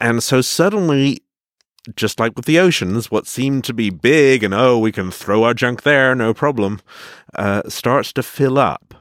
And 0.00 0.22
so 0.22 0.40
suddenly 0.40 1.22
just 1.96 2.20
like 2.20 2.36
with 2.36 2.44
the 2.44 2.58
oceans, 2.58 3.10
what 3.10 3.26
seemed 3.26 3.64
to 3.64 3.72
be 3.72 3.90
big 3.90 4.42
and 4.42 4.54
oh, 4.54 4.78
we 4.78 4.92
can 4.92 5.10
throw 5.10 5.44
our 5.44 5.54
junk 5.54 5.82
there, 5.82 6.14
no 6.14 6.34
problem, 6.34 6.80
uh, 7.34 7.62
starts 7.68 8.12
to 8.14 8.22
fill 8.22 8.58
up. 8.58 8.94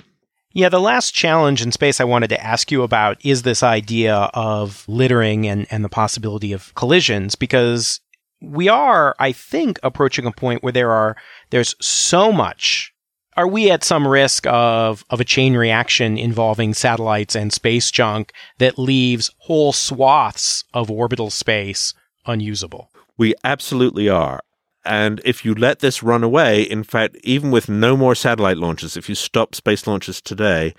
Yeah, 0.53 0.69
the 0.69 0.79
last 0.79 1.13
challenge 1.13 1.61
in 1.61 1.71
space 1.71 2.01
I 2.01 2.05
wanted 2.05 2.29
to 2.29 2.43
ask 2.43 2.71
you 2.71 2.81
about 2.81 3.23
is 3.23 3.43
this 3.43 3.61
idea 3.61 4.15
of 4.33 4.85
littering 4.87 5.47
and, 5.47 5.67
and 5.69 5.83
the 5.83 5.89
possibility 5.89 6.51
of 6.51 6.73
collisions 6.73 7.35
because 7.35 7.99
we 8.41 8.67
are, 8.67 9.15
I 9.19 9.33
think, 9.33 9.79
approaching 9.83 10.25
a 10.25 10.31
point 10.31 10.63
where 10.63 10.73
there 10.73 10.91
are 10.91 11.15
there's 11.49 11.75
so 11.79 12.31
much. 12.31 12.93
Are 13.37 13.47
we 13.47 13.69
at 13.69 13.83
some 13.83 14.07
risk 14.07 14.47
of 14.47 15.05
of 15.11 15.21
a 15.21 15.23
chain 15.23 15.55
reaction 15.55 16.17
involving 16.17 16.73
satellites 16.73 17.35
and 17.35 17.53
space 17.53 17.91
junk 17.91 18.33
that 18.57 18.79
leaves 18.79 19.31
whole 19.37 19.71
swaths 19.71 20.63
of 20.73 20.89
orbital 20.89 21.29
space 21.29 21.93
unusable. 22.27 22.91
We 23.17 23.33
absolutely 23.43 24.09
are. 24.09 24.41
And 24.85 25.21
if 25.25 25.43
you 25.43 25.53
let 25.53 25.79
this 25.79 26.01
run 26.01 26.23
away, 26.23 26.61
in 26.61 26.83
fact, 26.83 27.17
even 27.23 27.51
with 27.51 27.67
no 27.67 27.97
more 27.97 28.15
satellite 28.15 28.57
launches, 28.57 28.95
if 28.95 29.09
you 29.09 29.15
stop 29.15 29.53
space 29.53 29.85
launches 29.85 30.21
today, 30.21 30.73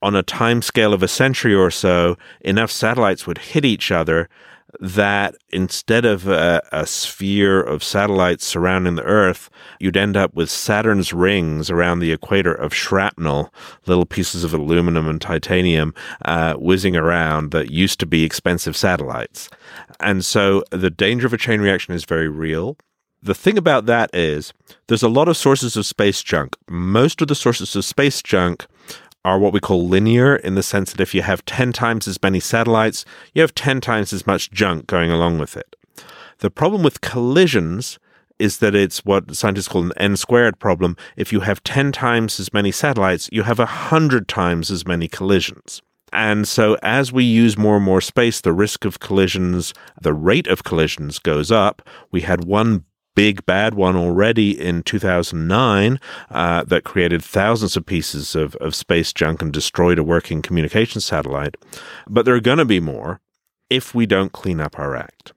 on 0.00 0.16
a 0.16 0.22
time 0.22 0.62
scale 0.62 0.92
of 0.92 1.02
a 1.02 1.08
century 1.08 1.54
or 1.54 1.70
so, 1.70 2.16
enough 2.40 2.72
satellites 2.72 3.26
would 3.26 3.38
hit 3.38 3.64
each 3.64 3.92
other 3.92 4.28
that 4.80 5.34
instead 5.50 6.04
of 6.04 6.26
a, 6.26 6.62
a, 6.72 6.86
sphere 6.86 7.60
of 7.60 7.84
satellites 7.84 8.44
surrounding 8.44 8.94
the 8.94 9.04
Earth, 9.04 9.50
you'd 9.78 9.96
end 9.96 10.16
up 10.16 10.34
with 10.34 10.50
Saturn's 10.50 11.12
rings 11.12 11.70
around 11.70 11.98
the 11.98 12.12
equator 12.12 12.54
of 12.54 12.74
shrapnel, 12.74 13.52
little 13.86 14.06
pieces 14.06 14.44
of 14.44 14.54
aluminum 14.54 15.06
and 15.08 15.20
titanium 15.20 15.94
uh, 16.24 16.54
whizzing 16.54 16.96
around 16.96 17.50
that 17.50 17.70
used 17.70 18.00
to 18.00 18.06
be 18.06 18.24
expensive 18.24 18.76
satellites. 18.76 19.50
And 20.00 20.24
so 20.24 20.64
the 20.70 20.90
danger 20.90 21.26
of 21.26 21.34
a 21.34 21.38
chain 21.38 21.60
reaction 21.60 21.94
is 21.94 22.04
very 22.04 22.28
real. 22.28 22.76
The 23.22 23.34
thing 23.34 23.56
about 23.56 23.86
that 23.86 24.10
is 24.12 24.52
there's 24.88 25.02
a 25.02 25.08
lot 25.08 25.28
of 25.28 25.36
sources 25.36 25.76
of 25.76 25.86
space 25.86 26.22
junk. 26.22 26.56
Most 26.68 27.22
of 27.22 27.28
the 27.28 27.36
sources 27.36 27.76
of 27.76 27.84
space 27.84 28.20
junk 28.20 28.66
are 29.24 29.38
what 29.38 29.52
we 29.52 29.60
call 29.60 29.86
linear 29.86 30.36
in 30.36 30.54
the 30.54 30.62
sense 30.62 30.92
that 30.92 31.00
if 31.00 31.14
you 31.14 31.22
have 31.22 31.44
10 31.44 31.72
times 31.72 32.08
as 32.08 32.22
many 32.22 32.40
satellites, 32.40 33.04
you 33.34 33.40
have 33.42 33.54
10 33.54 33.80
times 33.80 34.12
as 34.12 34.26
much 34.26 34.50
junk 34.50 34.86
going 34.86 35.10
along 35.10 35.38
with 35.38 35.56
it. 35.56 35.76
The 36.38 36.50
problem 36.50 36.82
with 36.82 37.00
collisions 37.00 37.98
is 38.38 38.58
that 38.58 38.74
it's 38.74 39.04
what 39.04 39.36
scientists 39.36 39.68
call 39.68 39.84
an 39.84 39.92
n 39.96 40.16
squared 40.16 40.58
problem. 40.58 40.96
If 41.16 41.32
you 41.32 41.40
have 41.40 41.62
10 41.62 41.92
times 41.92 42.40
as 42.40 42.52
many 42.52 42.72
satellites, 42.72 43.28
you 43.30 43.44
have 43.44 43.60
100 43.60 44.26
times 44.26 44.70
as 44.70 44.86
many 44.86 45.06
collisions. 45.06 45.80
And 46.12 46.46
so 46.46 46.76
as 46.82 47.12
we 47.12 47.24
use 47.24 47.56
more 47.56 47.76
and 47.76 47.84
more 47.84 48.00
space, 48.00 48.40
the 48.40 48.52
risk 48.52 48.84
of 48.84 49.00
collisions, 49.00 49.72
the 50.00 50.12
rate 50.12 50.46
of 50.46 50.64
collisions 50.64 51.18
goes 51.18 51.50
up. 51.50 51.80
We 52.10 52.22
had 52.22 52.44
one 52.44 52.84
big 53.14 53.44
bad 53.46 53.74
one 53.74 53.96
already 53.96 54.58
in 54.58 54.82
2009 54.82 56.00
uh, 56.30 56.64
that 56.64 56.84
created 56.84 57.22
thousands 57.22 57.76
of 57.76 57.86
pieces 57.86 58.34
of, 58.34 58.54
of 58.56 58.74
space 58.74 59.12
junk 59.12 59.42
and 59.42 59.52
destroyed 59.52 59.98
a 59.98 60.04
working 60.04 60.42
communication 60.42 61.00
satellite. 61.00 61.56
But 62.08 62.24
there 62.24 62.34
are 62.34 62.40
going 62.40 62.58
to 62.58 62.64
be 62.64 62.80
more 62.80 63.20
if 63.70 63.94
we 63.94 64.06
don't 64.06 64.32
clean 64.32 64.60
up 64.60 64.78
our 64.78 64.94
act. 64.96 65.32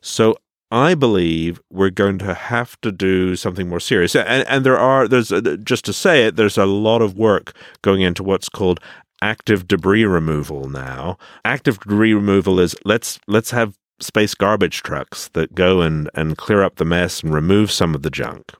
So 0.00 0.36
I 0.70 0.94
believe 0.94 1.60
we're 1.70 1.90
going 1.90 2.18
to 2.18 2.34
have 2.34 2.80
to 2.80 2.90
do 2.90 3.36
something 3.36 3.68
more 3.68 3.80
serious. 3.80 4.16
And, 4.16 4.46
and 4.48 4.66
there 4.66 4.78
are, 4.78 5.06
there's 5.06 5.32
just 5.62 5.84
to 5.84 5.92
say 5.92 6.26
it, 6.26 6.36
there's 6.36 6.58
a 6.58 6.66
lot 6.66 7.02
of 7.02 7.16
work 7.16 7.54
going 7.82 8.00
into 8.00 8.22
what's 8.22 8.48
called 8.48 8.80
active 9.22 9.66
debris 9.68 10.04
removal 10.04 10.68
now. 10.68 11.16
Active 11.44 11.78
debris 11.80 12.12
removal 12.12 12.60
is 12.60 12.74
let's 12.84 13.18
let's 13.26 13.50
have 13.52 13.78
space 14.00 14.34
garbage 14.34 14.82
trucks 14.82 15.28
that 15.28 15.54
go 15.54 15.80
and, 15.80 16.10
and 16.14 16.36
clear 16.36 16.62
up 16.62 16.76
the 16.76 16.84
mess 16.84 17.22
and 17.22 17.32
remove 17.32 17.70
some 17.70 17.94
of 17.94 18.02
the 18.02 18.10
junk. 18.10 18.52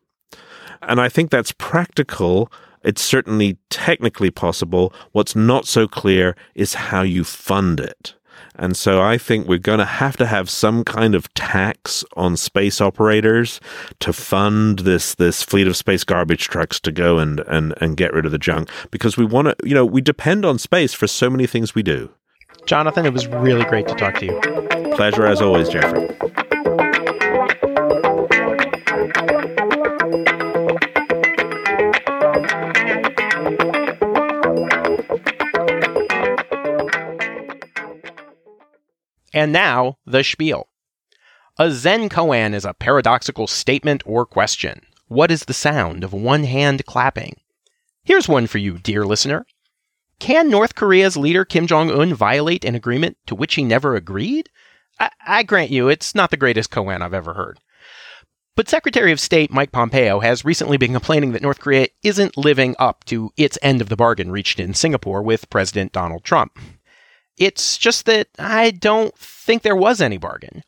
And 0.82 1.00
I 1.00 1.08
think 1.08 1.30
that's 1.30 1.52
practical 1.52 2.50
It's 2.84 3.02
certainly 3.02 3.56
technically 3.70 4.30
possible. 4.30 4.92
What's 5.12 5.34
not 5.34 5.66
so 5.66 5.88
clear 5.88 6.36
is 6.54 6.74
how 6.74 7.02
you 7.02 7.24
fund 7.24 7.80
it. 7.80 8.14
And 8.56 8.76
so 8.76 9.02
I 9.02 9.18
think 9.18 9.48
we're 9.48 9.58
going 9.58 9.78
to 9.78 9.84
have 9.84 10.16
to 10.18 10.26
have 10.26 10.50
some 10.50 10.84
kind 10.84 11.14
of 11.14 11.32
tax 11.34 12.04
on 12.16 12.36
space 12.36 12.80
operators 12.80 13.60
to 14.00 14.12
fund 14.12 14.80
this 14.80 15.14
this 15.14 15.42
fleet 15.42 15.66
of 15.66 15.76
space 15.76 16.04
garbage 16.04 16.46
trucks 16.48 16.78
to 16.80 16.92
go 16.92 17.18
and 17.18 17.40
and 17.40 17.74
and 17.80 17.96
get 17.96 18.12
rid 18.12 18.26
of 18.26 18.32
the 18.32 18.38
junk 18.38 18.68
because 18.90 19.16
we 19.16 19.24
want 19.24 19.48
to, 19.48 19.56
you 19.68 19.74
know, 19.74 19.86
we 19.86 20.00
depend 20.00 20.44
on 20.44 20.58
space 20.58 20.92
for 20.92 21.06
so 21.06 21.30
many 21.30 21.46
things 21.46 21.74
we 21.74 21.82
do. 21.82 22.10
Jonathan, 22.66 23.04
it 23.04 23.12
was 23.12 23.26
really 23.26 23.64
great 23.64 23.86
to 23.88 23.94
talk 23.94 24.14
to 24.16 24.26
you. 24.26 24.40
Pleasure 24.94 25.26
as 25.26 25.42
always, 25.42 25.68
Jeffrey. 25.68 26.08
And 39.34 39.52
now, 39.52 39.98
the 40.06 40.22
spiel. 40.22 40.68
A 41.58 41.70
Zen 41.70 42.08
koan 42.08 42.54
is 42.54 42.64
a 42.64 42.72
paradoxical 42.72 43.46
statement 43.46 44.02
or 44.06 44.24
question. 44.24 44.80
What 45.08 45.30
is 45.30 45.44
the 45.44 45.52
sound 45.52 46.02
of 46.02 46.12
one 46.12 46.44
hand 46.44 46.86
clapping? 46.86 47.36
Here's 48.04 48.28
one 48.28 48.46
for 48.46 48.58
you, 48.58 48.78
dear 48.78 49.04
listener. 49.04 49.44
Can 50.18 50.48
North 50.48 50.74
Korea's 50.74 51.16
leader 51.16 51.44
Kim 51.44 51.66
Jong 51.66 51.90
un 51.90 52.14
violate 52.14 52.64
an 52.64 52.74
agreement 52.74 53.16
to 53.26 53.34
which 53.34 53.54
he 53.54 53.64
never 53.64 53.96
agreed? 53.96 54.48
I, 54.98 55.10
I 55.26 55.42
grant 55.42 55.70
you, 55.70 55.88
it's 55.88 56.14
not 56.14 56.30
the 56.30 56.36
greatest 56.36 56.70
koan 56.70 57.02
I've 57.02 57.14
ever 57.14 57.34
heard. 57.34 57.58
But 58.56 58.68
Secretary 58.68 59.10
of 59.10 59.18
State 59.18 59.50
Mike 59.50 59.72
Pompeo 59.72 60.20
has 60.20 60.44
recently 60.44 60.76
been 60.76 60.92
complaining 60.92 61.32
that 61.32 61.42
North 61.42 61.58
Korea 61.58 61.88
isn't 62.04 62.36
living 62.36 62.76
up 62.78 63.02
to 63.06 63.32
its 63.36 63.58
end 63.62 63.80
of 63.80 63.88
the 63.88 63.96
bargain 63.96 64.30
reached 64.30 64.60
in 64.60 64.74
Singapore 64.74 65.22
with 65.22 65.50
President 65.50 65.92
Donald 65.92 66.22
Trump. 66.22 66.58
It's 67.36 67.76
just 67.76 68.06
that 68.06 68.28
I 68.38 68.70
don't 68.70 69.16
think 69.18 69.62
there 69.62 69.74
was 69.74 70.00
any 70.00 70.18
bargain. 70.18 70.62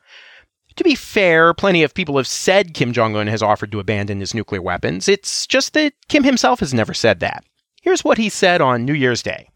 To 0.75 0.85
be 0.85 0.97
fair, 0.97 1.55
plenty 1.55 1.85
of 1.85 1.95
people 1.95 2.17
have 2.17 2.27
said 2.27 2.75
Kim 2.75 2.93
Jong 2.93 3.15
un 3.15 3.29
has 3.29 3.43
offered 3.43 3.71
to 3.71 3.81
abandon 3.81 4.19
his 4.19 4.35
nuclear 4.35 4.61
weapons. 4.61 5.09
It's 5.09 5.47
just 5.47 5.73
that 5.75 5.95
Kim 6.09 6.25
himself 6.25 6.59
has 6.61 6.75
never 6.75 6.93
said 6.93 7.21
that. 7.21 7.45
Here's 7.87 8.03
what 8.03 8.19
he 8.19 8.31
said 8.31 8.61
on 8.61 8.85
New 8.85 8.95
Year's 8.95 9.23
Day. 9.23 9.49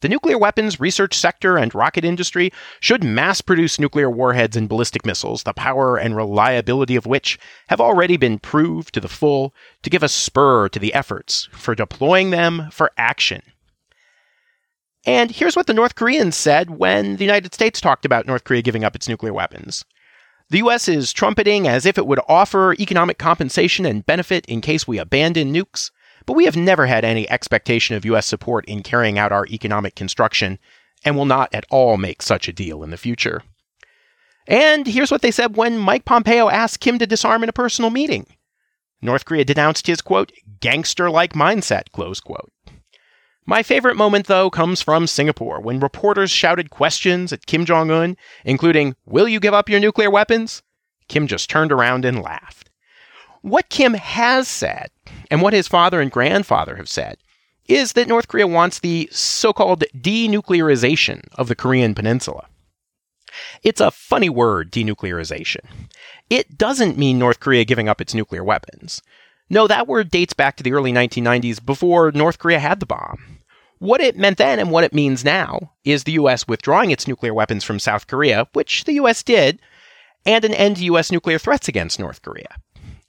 The 0.00 0.08
nuclear 0.08 0.38
weapons 0.38 0.78
research 0.78 1.18
sector 1.18 1.56
and 1.56 1.74
rocket 1.74 2.04
industry 2.04 2.52
should 2.78 3.02
mass 3.02 3.40
produce 3.40 3.80
nuclear 3.80 4.08
warheads 4.08 4.56
and 4.56 4.68
ballistic 4.68 5.04
missiles, 5.04 5.42
the 5.42 5.52
power 5.52 5.96
and 5.96 6.14
reliability 6.14 6.94
of 6.94 7.04
which 7.04 7.36
have 7.66 7.80
already 7.80 8.16
been 8.16 8.38
proved 8.38 8.94
to 8.94 9.00
the 9.00 9.08
full 9.08 9.52
to 9.82 9.90
give 9.90 10.04
a 10.04 10.08
spur 10.08 10.68
to 10.68 10.78
the 10.78 10.94
efforts 10.94 11.48
for 11.50 11.74
deploying 11.74 12.30
them 12.30 12.68
for 12.70 12.92
action. 12.96 13.42
And 15.04 15.32
here's 15.32 15.56
what 15.56 15.66
the 15.66 15.74
North 15.74 15.96
Koreans 15.96 16.36
said 16.36 16.70
when 16.70 17.16
the 17.16 17.24
United 17.24 17.52
States 17.54 17.80
talked 17.80 18.04
about 18.04 18.28
North 18.28 18.44
Korea 18.44 18.62
giving 18.62 18.84
up 18.84 18.94
its 18.94 19.08
nuclear 19.08 19.32
weapons. 19.32 19.84
The 20.50 20.58
US 20.58 20.86
is 20.86 21.12
trumpeting 21.12 21.66
as 21.66 21.86
if 21.86 21.98
it 21.98 22.06
would 22.06 22.20
offer 22.28 22.74
economic 22.74 23.18
compensation 23.18 23.84
and 23.84 24.06
benefit 24.06 24.46
in 24.46 24.60
case 24.60 24.86
we 24.86 24.98
abandon 24.98 25.52
nukes, 25.52 25.90
but 26.28 26.36
we 26.36 26.44
have 26.44 26.56
never 26.56 26.84
had 26.84 27.06
any 27.06 27.28
expectation 27.30 27.96
of 27.96 28.04
US 28.04 28.26
support 28.26 28.66
in 28.66 28.82
carrying 28.82 29.18
out 29.18 29.32
our 29.32 29.46
economic 29.46 29.94
construction 29.94 30.58
and 31.02 31.16
will 31.16 31.24
not 31.24 31.48
at 31.54 31.64
all 31.70 31.96
make 31.96 32.20
such 32.20 32.48
a 32.48 32.52
deal 32.52 32.82
in 32.82 32.90
the 32.90 32.98
future. 32.98 33.42
And 34.46 34.86
here's 34.86 35.10
what 35.10 35.22
they 35.22 35.30
said 35.30 35.56
when 35.56 35.78
Mike 35.78 36.04
Pompeo 36.04 36.50
asked 36.50 36.80
Kim 36.80 36.98
to 36.98 37.06
disarm 37.06 37.42
in 37.42 37.48
a 37.48 37.54
personal 37.54 37.90
meeting. 37.90 38.26
North 39.00 39.24
Korea 39.24 39.46
denounced 39.46 39.86
his 39.86 40.02
quote, 40.02 40.30
gangster 40.60 41.08
like 41.10 41.32
mindset, 41.32 41.92
close 41.92 42.20
quote. 42.20 42.52
My 43.46 43.62
favorite 43.62 43.96
moment, 43.96 44.26
though, 44.26 44.50
comes 44.50 44.82
from 44.82 45.06
Singapore 45.06 45.62
when 45.62 45.80
reporters 45.80 46.30
shouted 46.30 46.68
questions 46.68 47.32
at 47.32 47.46
Kim 47.46 47.64
Jong 47.64 47.90
un, 47.90 48.18
including, 48.44 48.96
Will 49.06 49.28
you 49.28 49.40
give 49.40 49.54
up 49.54 49.70
your 49.70 49.80
nuclear 49.80 50.10
weapons? 50.10 50.62
Kim 51.08 51.26
just 51.26 51.48
turned 51.48 51.72
around 51.72 52.04
and 52.04 52.20
laughed. 52.20 52.68
What 53.40 53.70
Kim 53.70 53.94
has 53.94 54.46
said, 54.46 54.90
and 55.30 55.42
what 55.42 55.52
his 55.52 55.68
father 55.68 56.00
and 56.00 56.10
grandfather 56.10 56.76
have 56.76 56.88
said, 56.88 57.18
is 57.66 57.92
that 57.92 58.08
North 58.08 58.28
Korea 58.28 58.46
wants 58.46 58.80
the 58.80 59.08
so 59.12 59.52
called 59.52 59.84
denuclearization 59.96 61.28
of 61.34 61.48
the 61.48 61.54
Korean 61.54 61.94
Peninsula. 61.94 62.46
It's 63.62 63.80
a 63.80 63.90
funny 63.90 64.28
word, 64.28 64.72
denuclearization. 64.72 65.60
It 66.30 66.56
doesn't 66.56 66.98
mean 66.98 67.18
North 67.18 67.40
Korea 67.40 67.64
giving 67.64 67.88
up 67.88 68.00
its 68.00 68.14
nuclear 68.14 68.42
weapons. 68.42 69.02
No, 69.50 69.66
that 69.66 69.86
word 69.86 70.10
dates 70.10 70.32
back 70.32 70.56
to 70.56 70.62
the 70.62 70.72
early 70.72 70.92
1990s 70.92 71.64
before 71.64 72.12
North 72.12 72.38
Korea 72.38 72.58
had 72.58 72.80
the 72.80 72.86
bomb. 72.86 73.38
What 73.78 74.00
it 74.00 74.16
meant 74.16 74.38
then 74.38 74.58
and 74.58 74.70
what 74.70 74.84
it 74.84 74.92
means 74.92 75.24
now 75.24 75.72
is 75.84 76.04
the 76.04 76.12
U.S. 76.12 76.48
withdrawing 76.48 76.90
its 76.90 77.06
nuclear 77.06 77.32
weapons 77.32 77.64
from 77.64 77.78
South 77.78 78.06
Korea, 78.06 78.48
which 78.52 78.84
the 78.84 78.94
U.S. 78.94 79.22
did, 79.22 79.60
and 80.26 80.44
an 80.44 80.52
end 80.52 80.78
to 80.78 80.84
U.S. 80.84 81.12
nuclear 81.12 81.38
threats 81.38 81.68
against 81.68 82.00
North 82.00 82.20
Korea. 82.22 82.56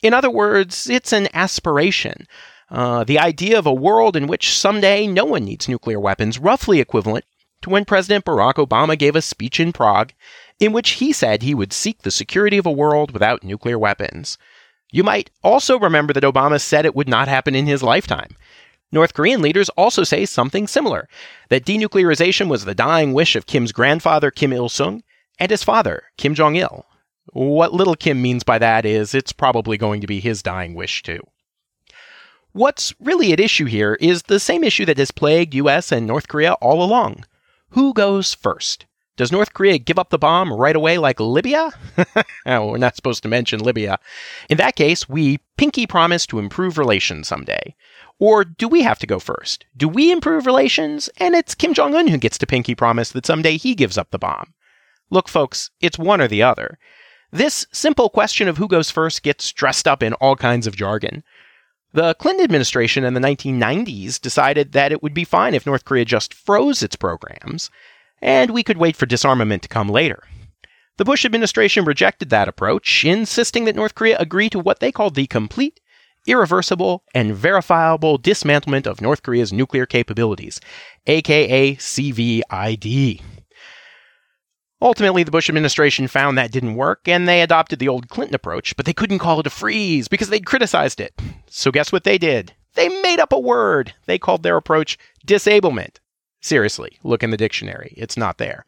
In 0.02 0.14
other 0.14 0.30
words, 0.30 0.90
it's 0.90 1.12
an 1.12 1.28
aspiration. 1.34 2.28
Uh, 2.70 3.04
the 3.04 3.20
idea 3.20 3.58
of 3.58 3.66
a 3.66 3.74
world 3.74 4.16
in 4.16 4.28
which 4.28 4.58
someday 4.58 5.08
no 5.08 5.26
one 5.26 5.46
needs 5.46 5.68
nuclear 5.68 6.00
weapons, 6.00 6.40
roughly 6.40 6.80
equivalent 6.80 7.26
to 7.62 7.70
when 7.70 7.84
President 7.84 8.26
Barack 8.26 8.54
Obama 8.56 8.98
gave 8.98 9.16
a 9.16 9.22
speech 9.22 9.60
in 9.60 9.74
Prague 9.74 10.14
in 10.60 10.72
which 10.72 10.92
he 10.92 11.12
said 11.12 11.42
he 11.42 11.56
would 11.56 11.74
seek 11.74 12.02
the 12.02 12.12
security 12.12 12.58
of 12.58 12.66
a 12.66 12.72
world 12.72 13.12
without 13.12 13.44
nuclear 13.44 13.78
weapons. 13.80 14.38
You 14.92 15.04
might 15.04 15.30
also 15.44 15.78
remember 15.78 16.14
that 16.14 16.24
Obama 16.24 16.60
said 16.60 16.86
it 16.86 16.96
would 16.96 17.10
not 17.10 17.28
happen 17.28 17.56
in 17.56 17.66
his 17.66 17.84
lifetime. 17.84 18.36
North 18.92 19.14
Korean 19.14 19.42
leaders 19.42 19.70
also 19.70 20.04
say 20.04 20.26
something 20.26 20.68
similar 20.68 21.08
that 21.50 21.66
denuclearization 21.66 22.48
was 22.48 22.66
the 22.66 22.74
dying 22.74 23.14
wish 23.14 23.36
of 23.36 23.46
Kim's 23.46 23.72
grandfather, 23.72 24.32
Kim 24.32 24.52
Il 24.52 24.68
sung, 24.68 25.04
and 25.38 25.52
his 25.52 25.64
father, 25.64 26.04
Kim 26.18 26.34
Jong 26.34 26.56
il. 26.56 26.86
What 27.34 27.74
little 27.74 27.96
Kim 27.96 28.22
means 28.22 28.44
by 28.44 28.58
that 28.60 28.86
is 28.86 29.14
it's 29.14 29.32
probably 29.32 29.78
going 29.78 30.02
to 30.02 30.08
be 30.08 30.20
his 30.20 30.42
dying 30.42 30.74
wish, 30.74 31.04
too. 31.04 31.22
What's 32.52 32.94
really 33.00 33.32
at 33.32 33.40
issue 33.40 33.66
here 33.66 33.96
is 34.02 34.24
the 34.24 34.40
same 34.40 34.64
issue 34.64 34.86
that 34.86 34.98
has 34.98 35.12
plagued 35.12 35.54
US 35.54 35.92
and 35.92 36.08
North 36.08 36.28
Korea 36.28 36.54
all 36.54 36.84
along. 36.84 37.26
Who 37.70 37.94
goes 37.94 38.34
first? 38.34 38.86
Does 39.18 39.32
North 39.32 39.54
Korea 39.54 39.78
give 39.78 40.00
up 40.00 40.10
the 40.10 40.18
bomb 40.18 40.52
right 40.54 40.76
away 40.76 40.98
like 40.98 41.20
Libya? 41.20 41.72
we're 42.46 42.78
not 42.78 42.96
supposed 42.96 43.22
to 43.24 43.30
mention 43.30 43.60
Libya. 43.60 44.00
In 44.50 44.58
that 44.58 44.78
case, 44.78 45.10
we 45.10 45.40
pinky 45.58 45.86
promise 45.86 46.26
to 46.28 46.40
improve 46.40 46.78
relations 46.78 47.28
someday. 47.28 47.76
Or 48.18 48.46
do 48.46 48.68
we 48.68 48.82
have 48.82 48.98
to 49.00 49.08
go 49.08 49.20
first? 49.20 49.66
Do 49.76 49.88
we 49.88 50.12
improve 50.12 50.46
relations? 50.46 51.10
And 51.18 51.36
it's 51.36 51.54
Kim 51.54 51.74
Jong 51.74 51.96
un 51.96 52.08
who 52.08 52.18
gets 52.18 52.38
to 52.38 52.48
pinky 52.48 52.76
promise 52.76 53.12
that 53.12 53.26
someday 53.26 53.58
he 53.58 53.76
gives 53.76 53.98
up 53.98 54.10
the 54.12 54.18
bomb. 54.18 54.54
Look, 55.10 55.28
folks, 55.28 55.70
it's 55.82 56.00
one 56.00 56.22
or 56.22 56.28
the 56.28 56.44
other. 56.44 56.80
This 57.32 57.68
simple 57.72 58.10
question 58.10 58.48
of 58.48 58.58
who 58.58 58.68
goes 58.68 58.90
first 58.90 59.24
gets 59.24 59.52
dressed 59.52 59.88
up 59.88 60.02
in 60.02 60.14
all 60.14 60.36
kinds 60.36 60.68
of 60.68 60.76
jargon. 60.76 61.24
The 61.94 62.14
Clinton 62.16 62.44
administration 62.44 63.04
in 63.04 63.14
the 63.14 63.20
1990s 63.20 64.20
decided 64.20 64.72
that 64.74 64.92
it 64.92 65.02
would 65.02 65.14
be 65.14 65.24
fine 65.24 65.54
if 65.54 65.66
North 65.66 65.86
Korea 65.86 66.06
just 66.06 66.34
froze 66.34 66.84
its 66.84 66.96
programs, 66.96 67.70
and 68.22 68.52
we 68.52 68.64
could 68.64 68.78
wait 68.78 68.96
for 68.96 69.06
disarmament 69.06 69.64
to 69.64 69.70
come 69.70 69.90
later. 69.90 70.24
The 70.98 71.06
Bush 71.06 71.26
administration 71.26 71.86
rejected 71.86 72.30
that 72.30 72.48
approach, 72.48 73.06
insisting 73.06 73.66
that 73.66 73.76
North 73.76 73.96
Korea 73.96 74.18
agree 74.18 74.50
to 74.50 74.60
what 74.60 74.80
they 74.80 74.92
called 74.92 75.16
the 75.16 75.28
complete 75.28 75.80
irreversible, 76.28 77.04
and 77.14 77.36
verifiable 77.36 78.20
dismantlement 78.20 78.86
of 78.86 79.02
North 79.02 79.24
Korea's 79.24 79.54
nuclear 79.54 79.86
capabilities, 79.86 80.60
aka 81.08 81.76
CVID. 81.76 83.22
Ultimately, 84.82 85.24
the 85.24 85.32
Bush 85.32 85.50
administration 85.50 86.08
found 86.08 86.38
that 86.38 86.52
didn't 86.52 86.76
work, 86.76 87.08
and 87.08 87.28
they 87.28 87.42
adopted 87.42 87.80
the 87.80 87.90
old 87.90 88.08
Clinton 88.08 88.36
approach, 88.36 88.76
but 88.78 88.86
they 88.86 88.94
couldn't 88.94 89.20
call 89.20 89.40
it 89.40 89.48
a 89.48 89.50
freeze 89.50 90.08
because 90.08 90.30
they'd 90.30 90.46
criticized 90.46 91.02
it. 91.02 91.14
So, 91.48 91.70
guess 91.72 91.92
what 91.92 92.06
they 92.06 92.18
did? 92.18 92.54
They 92.76 92.88
made 93.02 93.20
up 93.20 93.34
a 93.34 93.40
word. 93.40 93.94
They 94.06 94.18
called 94.18 94.44
their 94.44 94.56
approach 94.56 94.98
disablement. 95.26 96.00
Seriously, 96.40 96.98
look 97.04 97.24
in 97.24 97.32
the 97.32 97.38
dictionary, 97.38 97.94
it's 97.98 98.16
not 98.16 98.38
there. 98.38 98.66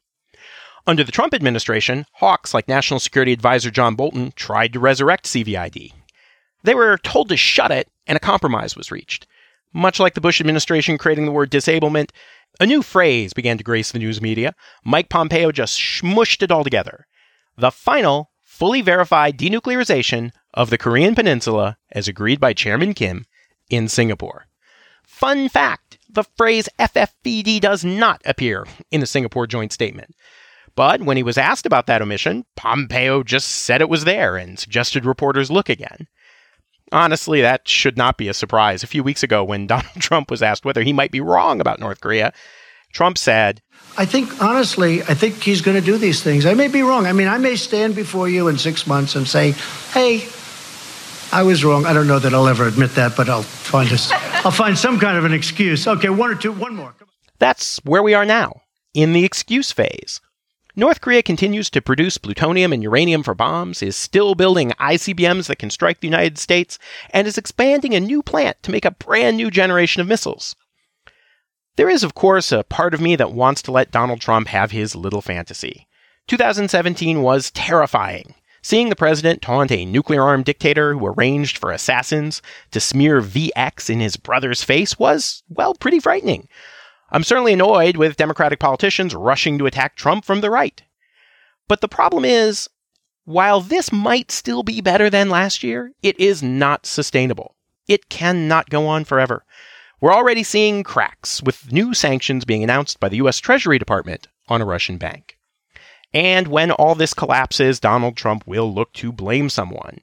Under 0.86 1.04
the 1.04 1.12
Trump 1.12 1.34
administration, 1.34 2.06
hawks 2.14 2.54
like 2.54 2.68
National 2.68 3.00
Security 3.00 3.32
Advisor 3.32 3.72
John 3.72 3.96
Bolton 3.96 4.34
tried 4.36 4.74
to 4.74 4.80
resurrect 4.80 5.26
CVID. 5.26 5.94
They 6.64 6.76
were 6.76 6.98
told 6.98 7.30
to 7.30 7.38
shut 7.38 7.72
it, 7.72 7.88
and 8.08 8.18
a 8.18 8.20
compromise 8.20 8.76
was 8.76 8.92
reached. 8.92 9.28
Much 9.74 10.00
like 10.00 10.16
the 10.16 10.22
Bush 10.22 10.42
administration 10.42 10.98
creating 10.98 11.26
the 11.26 11.32
word 11.32 11.50
disablement, 11.50 12.12
a 12.62 12.66
new 12.68 12.84
phrase 12.84 13.34
began 13.34 13.58
to 13.58 13.64
grace 13.64 13.92
the 13.92 13.98
news 13.98 14.22
media. 14.22 14.54
Mike 14.86 15.10
Pompeo 15.10 15.52
just 15.52 15.80
smushed 15.80 16.44
it 16.44 16.52
all 16.52 16.64
together. 16.64 17.08
The 17.58 17.72
final, 17.72 18.30
fully 18.44 18.82
verified 18.82 19.36
denuclearization 19.36 20.32
of 20.54 20.70
the 20.70 20.78
Korean 20.78 21.16
Peninsula, 21.16 21.78
as 21.92 22.08
agreed 22.08 22.40
by 22.40 22.54
Chairman 22.54 22.94
Kim 22.94 23.26
in 23.72 23.88
Singapore. 23.88 24.46
Fun 25.04 25.50
fact 25.50 25.98
the 26.08 26.24
phrase 26.24 26.70
FFVD 26.78 27.60
does 27.60 27.84
not 27.84 28.22
appear 28.26 28.68
in 28.92 29.00
the 29.00 29.08
Singapore 29.08 29.48
joint 29.48 29.74
statement. 29.74 30.14
But 30.76 31.02
when 31.02 31.18
he 31.18 31.24
was 31.24 31.40
asked 31.40 31.66
about 31.66 31.88
that 31.88 32.04
omission, 32.04 32.46
Pompeo 32.56 33.24
just 33.24 33.48
said 33.48 33.82
it 33.82 33.90
was 33.90 34.04
there 34.04 34.38
and 34.38 34.60
suggested 34.60 35.04
reporters 35.04 35.50
look 35.50 35.68
again. 35.68 36.08
Honestly, 36.92 37.42
that 37.42 37.68
should 37.68 37.98
not 37.98 38.18
be 38.18 38.28
a 38.28 38.34
surprise. 38.34 38.84
A 38.84 38.88
few 38.88 39.04
weeks 39.04 39.24
ago, 39.24 39.44
when 39.44 39.68
Donald 39.76 40.00
Trump 40.00 40.30
was 40.30 40.42
asked 40.42 40.66
whether 40.66 40.84
he 40.84 40.94
might 40.94 41.12
be 41.12 41.22
wrong 41.22 41.62
about 41.62 41.80
North 41.80 42.02
Korea, 42.02 42.34
Trump 42.94 43.18
said, 43.18 43.62
I 43.98 44.06
think, 44.06 44.42
honestly, 44.42 45.02
I 45.04 45.14
think 45.14 45.36
he's 45.42 45.62
going 45.62 45.78
to 45.78 45.86
do 45.86 45.98
these 45.98 46.24
things. 46.24 46.46
I 46.46 46.54
may 46.54 46.68
be 46.68 46.82
wrong. 46.82 47.06
I 47.06 47.14
mean, 47.14 47.28
I 47.28 47.38
may 47.38 47.56
stand 47.56 47.96
before 47.96 48.30
you 48.30 48.48
in 48.48 48.58
six 48.58 48.88
months 48.88 49.16
and 49.16 49.28
say, 49.28 49.52
hey, 49.92 50.28
I 51.34 51.44
was 51.44 51.64
wrong. 51.64 51.86
I 51.86 51.94
don't 51.94 52.08
know 52.08 52.20
that 52.20 52.34
I'll 52.34 52.48
ever 52.48 52.68
admit 52.68 52.96
that, 52.96 53.16
but 53.16 53.30
I'll 53.30 53.44
find 53.44 53.90
a, 53.92 53.98
I'll 54.46 54.52
find 54.52 54.78
some 54.78 55.00
kind 55.00 55.18
of 55.18 55.26
an 55.26 55.34
excuse. 55.34 55.88
Okay, 55.88 56.10
one 56.10 56.32
or 56.32 56.36
two, 56.36 56.52
one 56.52 56.76
more. 56.76 56.94
That's 57.40 57.78
where 57.84 58.04
we 58.04 58.14
are 58.14 58.26
now, 58.26 58.62
in 58.94 59.14
the 59.14 59.26
excuse 59.26 59.72
phase. 59.72 60.22
North 60.76 61.02
Korea 61.02 61.22
continues 61.22 61.70
to 61.70 61.82
produce 61.82 62.18
plutonium 62.18 62.72
and 62.72 62.82
uranium 62.82 63.24
for 63.24 63.36
bombs, 63.36 63.82
is 63.84 63.96
still 63.96 64.36
building 64.36 64.72
ICBMs 64.80 65.48
that 65.48 65.60
can 65.60 65.70
strike 65.70 66.00
the 66.00 66.08
United 66.08 66.38
States, 66.38 66.80
and 67.10 67.28
is 67.28 67.38
expanding 67.38 67.94
a 67.94 68.00
new 68.00 68.24
plant 68.24 68.62
to 68.64 68.72
make 68.72 68.86
a 68.86 68.92
brand 68.92 69.36
new 69.36 69.52
generation 69.52 70.02
of 70.02 70.08
missiles. 70.08 70.56
There 71.76 71.90
is, 71.90 72.04
of 72.04 72.14
course, 72.14 72.52
a 72.52 72.64
part 72.64 72.94
of 72.94 73.02
me 73.02 73.16
that 73.18 73.34
wants 73.34 73.62
to 73.64 73.72
let 73.72 73.92
Donald 73.92 74.22
Trump 74.22 74.48
have 74.48 74.72
his 74.72 74.96
little 74.96 75.22
fantasy. 75.22 75.88
2017 76.28 77.22
was 77.22 77.52
terrifying. 77.52 78.36
Seeing 78.62 78.90
the 78.90 78.96
president 78.96 79.42
taunt 79.42 79.72
a 79.72 79.86
nuclear 79.86 80.22
armed 80.22 80.46
dictator 80.46 80.94
who 80.94 81.08
arranged 81.08 81.58
for 81.58 81.72
assassins 81.72 82.42
to 82.72 82.80
smear 82.80 83.22
VX 83.22 83.90
in 83.90 84.00
his 84.00 84.18
brother's 84.18 84.64
face 84.64 85.00
was, 85.00 85.44
well, 85.50 85.74
pretty 85.74 86.00
frightening. 86.00 86.48
I'm 87.12 87.24
certainly 87.24 87.54
annoyed 87.54 87.98
with 87.98 88.16
Democratic 88.16 88.60
politicians 88.60 89.14
rushing 89.14 89.58
to 89.58 89.66
attack 89.66 89.96
Trump 89.96 90.24
from 90.24 90.42
the 90.42 90.50
right. 90.50 90.82
But 91.68 91.82
the 91.82 91.88
problem 91.88 92.24
is, 92.24 92.70
while 93.26 93.62
this 93.62 93.92
might 93.92 94.32
still 94.32 94.64
be 94.64 94.82
better 94.82 95.10
than 95.10 95.30
last 95.30 95.64
year, 95.64 95.92
it 96.02 96.20
is 96.20 96.42
not 96.42 96.86
sustainable. 96.86 97.56
It 97.88 98.10
cannot 98.10 98.70
go 98.70 98.88
on 98.88 99.04
forever. 99.04 99.44
We're 100.00 100.14
already 100.14 100.44
seeing 100.44 100.84
cracks, 100.84 101.44
with 101.44 101.72
new 101.72 101.94
sanctions 101.94 102.46
being 102.46 102.64
announced 102.64 103.00
by 103.00 103.10
the 103.10 103.18
U.S. 103.18 103.38
Treasury 103.38 103.78
Department 103.78 104.28
on 104.48 104.62
a 104.62 104.66
Russian 104.66 104.98
bank. 104.98 105.38
And 106.14 106.48
when 106.48 106.72
all 106.72 106.96
this 106.96 107.14
collapses, 107.14 107.80
Donald 107.80 108.18
Trump 108.18 108.46
will 108.48 108.74
look 108.74 108.94
to 108.94 109.12
blame 109.12 109.50
someone. 109.50 110.00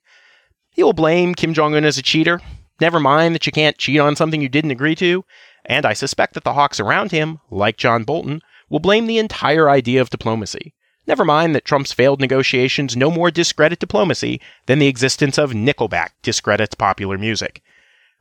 He 0.71 0.83
will 0.83 0.93
blame 0.93 1.35
Kim 1.35 1.55
Jong 1.55 1.75
un 1.75 1.85
as 1.85 1.99
a 1.99 2.03
cheater. 2.03 2.41
Never 2.81 3.01
mind 3.01 3.35
that 3.35 3.47
you 3.47 3.53
can't 3.53 3.77
cheat 3.77 3.99
on 3.99 4.15
something 4.15 4.41
you 4.41 4.49
didn't 4.49 4.71
agree 4.71 4.95
to. 4.97 5.25
And 5.69 5.85
I 5.85 5.93
suspect 5.93 6.33
that 6.35 6.45
the 6.45 6.55
hawks 6.55 6.81
around 6.81 7.13
him, 7.13 7.41
like 7.51 7.77
John 7.77 8.03
Bolton, 8.03 8.41
will 8.71 8.81
blame 8.81 9.07
the 9.07 9.19
entire 9.19 9.69
idea 9.69 10.01
of 10.01 10.11
diplomacy. 10.11 10.75
Never 11.07 11.25
mind 11.25 11.55
that 11.55 11.65
Trump's 11.65 11.93
failed 11.93 12.21
negotiations 12.21 12.97
no 12.97 13.11
more 13.11 13.31
discredit 13.31 13.79
diplomacy 13.79 14.41
than 14.67 14.79
the 14.79 14.89
existence 14.89 15.39
of 15.39 15.53
Nickelback 15.53 16.11
discredits 16.23 16.75
popular 16.75 17.19
music. 17.19 17.63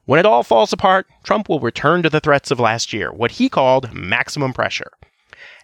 When 0.06 0.20
it 0.20 0.26
all 0.26 0.44
falls 0.44 0.72
apart, 0.72 1.08
Trump 1.24 1.50
will 1.50 1.60
return 1.60 2.04
to 2.04 2.10
the 2.10 2.20
threats 2.20 2.52
of 2.52 2.60
last 2.60 2.94
year, 2.94 3.12
what 3.12 3.32
he 3.32 3.50
called 3.50 3.94
maximum 3.94 4.54
pressure. 4.54 4.92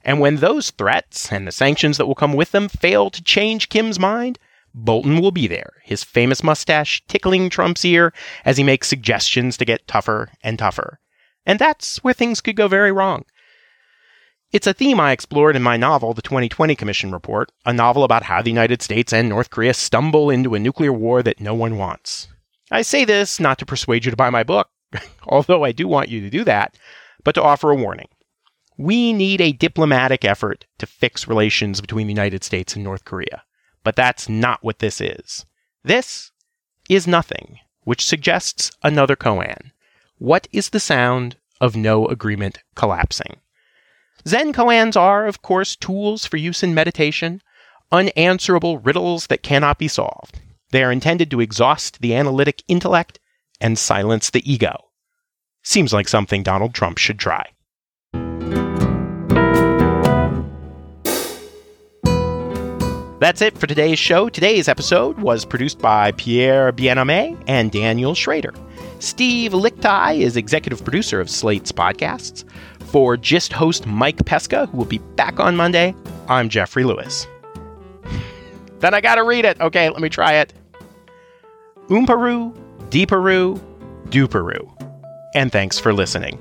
And 0.04 0.20
when 0.20 0.38
those 0.38 0.72
threats 0.72 1.32
and 1.32 1.48
the 1.48 1.52
sanctions 1.52 1.98
that 1.98 2.08
will 2.08 2.16
come 2.16 2.34
with 2.34 2.52
them 2.52 2.68
fail 2.68 3.10
to 3.10 3.24
change 3.24 3.70
Kim's 3.70 4.00
mind, 4.00 4.40
Bolton 4.74 5.22
will 5.22 5.32
be 5.32 5.48
there, 5.48 5.74
his 5.84 6.04
famous 6.04 6.44
mustache 6.44 7.04
tickling 7.08 7.50
Trump's 7.50 7.86
ear 7.86 8.14
as 8.44 8.58
he 8.58 8.64
makes 8.64 8.88
suggestions 8.88 9.56
to 9.58 9.66
get 9.66 9.88
tougher 9.88 10.32
and 10.44 10.60
tougher. 10.60 11.00
And 11.46 11.60
that's 11.60 12.04
where 12.04 12.14
things 12.14 12.42
could 12.42 12.56
go 12.56 12.68
very 12.68 12.92
wrong. 12.92 13.26
It's 14.52 14.68
a 14.68 14.74
theme 14.74 15.00
I 15.00 15.12
explored 15.12 15.56
in 15.56 15.64
my 15.64 15.78
novel, 15.78 16.14
The 16.14 16.22
2020 16.22 16.76
Commission 16.76 17.12
Report, 17.12 17.52
a 17.66 17.74
novel 17.74 18.04
about 18.04 18.24
how 18.24 18.42
the 18.42 18.52
United 18.52 18.84
States 18.84 19.12
and 19.12 19.28
North 19.28 19.50
Korea 19.50 19.74
stumble 19.74 20.30
into 20.30 20.54
a 20.54 20.60
nuclear 20.60 20.94
war 20.94 21.24
that 21.24 21.42
no 21.42 21.56
one 21.56 21.78
wants. 21.78 22.28
I 22.70 22.84
say 22.84 23.04
this 23.04 23.40
not 23.40 23.58
to 23.60 23.66
persuade 23.66 24.06
you 24.06 24.12
to 24.12 24.18
buy 24.18 24.30
my 24.30 24.44
book, 24.44 24.70
although 25.24 25.64
I 25.64 25.72
do 25.72 25.88
want 25.88 26.10
you 26.10 26.22
to 26.22 26.30
do 26.30 26.44
that, 26.44 26.78
but 27.24 27.34
to 27.36 27.42
offer 27.42 27.72
a 27.72 27.76
warning. 27.76 28.10
We 28.78 29.12
need 29.12 29.42
a 29.42 29.52
diplomatic 29.52 30.24
effort 30.24 30.66
to 30.78 30.86
fix 30.86 31.28
relations 31.28 31.82
between 31.82 32.08
the 32.08 32.14
United 32.14 32.44
States 32.44 32.76
and 32.76 32.84
North 32.84 33.06
Korea. 33.06 33.44
But 33.84 33.96
that's 33.96 34.30
not 34.30 34.64
what 34.64 34.80
this 34.80 35.02
is. 35.02 35.46
This 35.84 36.32
is 36.90 37.08
nothing, 37.08 37.60
which 37.82 38.06
suggests 38.06 38.72
another 38.82 39.16
koan. 39.16 39.73
What 40.24 40.48
is 40.54 40.70
the 40.70 40.80
sound 40.80 41.36
of 41.60 41.76
no 41.76 42.08
agreement 42.08 42.60
collapsing? 42.76 43.42
Zen 44.26 44.54
koans 44.54 44.96
are, 44.96 45.28
of 45.28 45.42
course, 45.42 45.76
tools 45.76 46.26
for 46.26 46.38
use 46.38 46.64
in 46.64 46.74
meditation, 46.74 47.42
unanswerable 47.92 48.78
riddles 48.78 49.28
that 49.28 49.44
cannot 49.44 49.78
be 49.78 49.90
solved. 49.90 50.40
They 50.72 50.82
are 50.82 50.94
intended 50.94 51.30
to 51.32 51.42
exhaust 51.42 52.00
the 52.00 52.16
analytic 52.16 52.64
intellect 52.70 53.20
and 53.60 53.78
silence 53.78 54.30
the 54.30 54.50
ego. 54.50 54.86
Seems 55.62 55.92
like 55.92 56.08
something 56.08 56.42
Donald 56.42 56.74
Trump 56.74 57.00
should 57.00 57.20
try. 57.20 57.50
That's 63.20 63.42
it 63.42 63.58
for 63.58 63.68
today's 63.68 64.00
show. 64.00 64.30
Today's 64.30 64.70
episode 64.70 65.18
was 65.18 65.44
produced 65.44 65.80
by 65.80 66.14
Pierre 66.14 66.72
Bienaimé 66.72 67.44
and 67.46 67.74
Daniel 67.74 68.16
Schrader. 68.16 68.54
Steve 69.04 69.52
Lickteig 69.52 70.22
is 70.22 70.38
executive 70.38 70.82
producer 70.82 71.20
of 71.20 71.30
Slate's 71.30 71.74
podcasts. 71.74 72.46
For 72.86 73.18
Gist 73.18 73.52
host 73.52 73.86
Mike 73.86 74.24
Pesca, 74.26 74.68
who 74.68 74.78
will 74.78 74.86
be 74.86 75.00
back 75.00 75.42
on 75.42 75.58
Monday, 75.58 75.94
I'm 76.30 76.48
Jeffrey 76.48 76.86
Lewis. 76.86 77.28
then 78.80 78.94
I 78.94 79.02
gotta 79.02 79.24
read 79.24 79.44
it. 79.44 79.60
Okay, 79.60 79.90
let 79.90 80.02
me 80.02 80.08
try 80.08 80.36
it. 80.36 80.54
Oomparu, 81.90 82.56
Deeparu, 82.92 83.60
Duparu. 84.06 84.72
And 85.36 85.52
thanks 85.52 85.78
for 85.78 85.92
listening. 85.92 86.40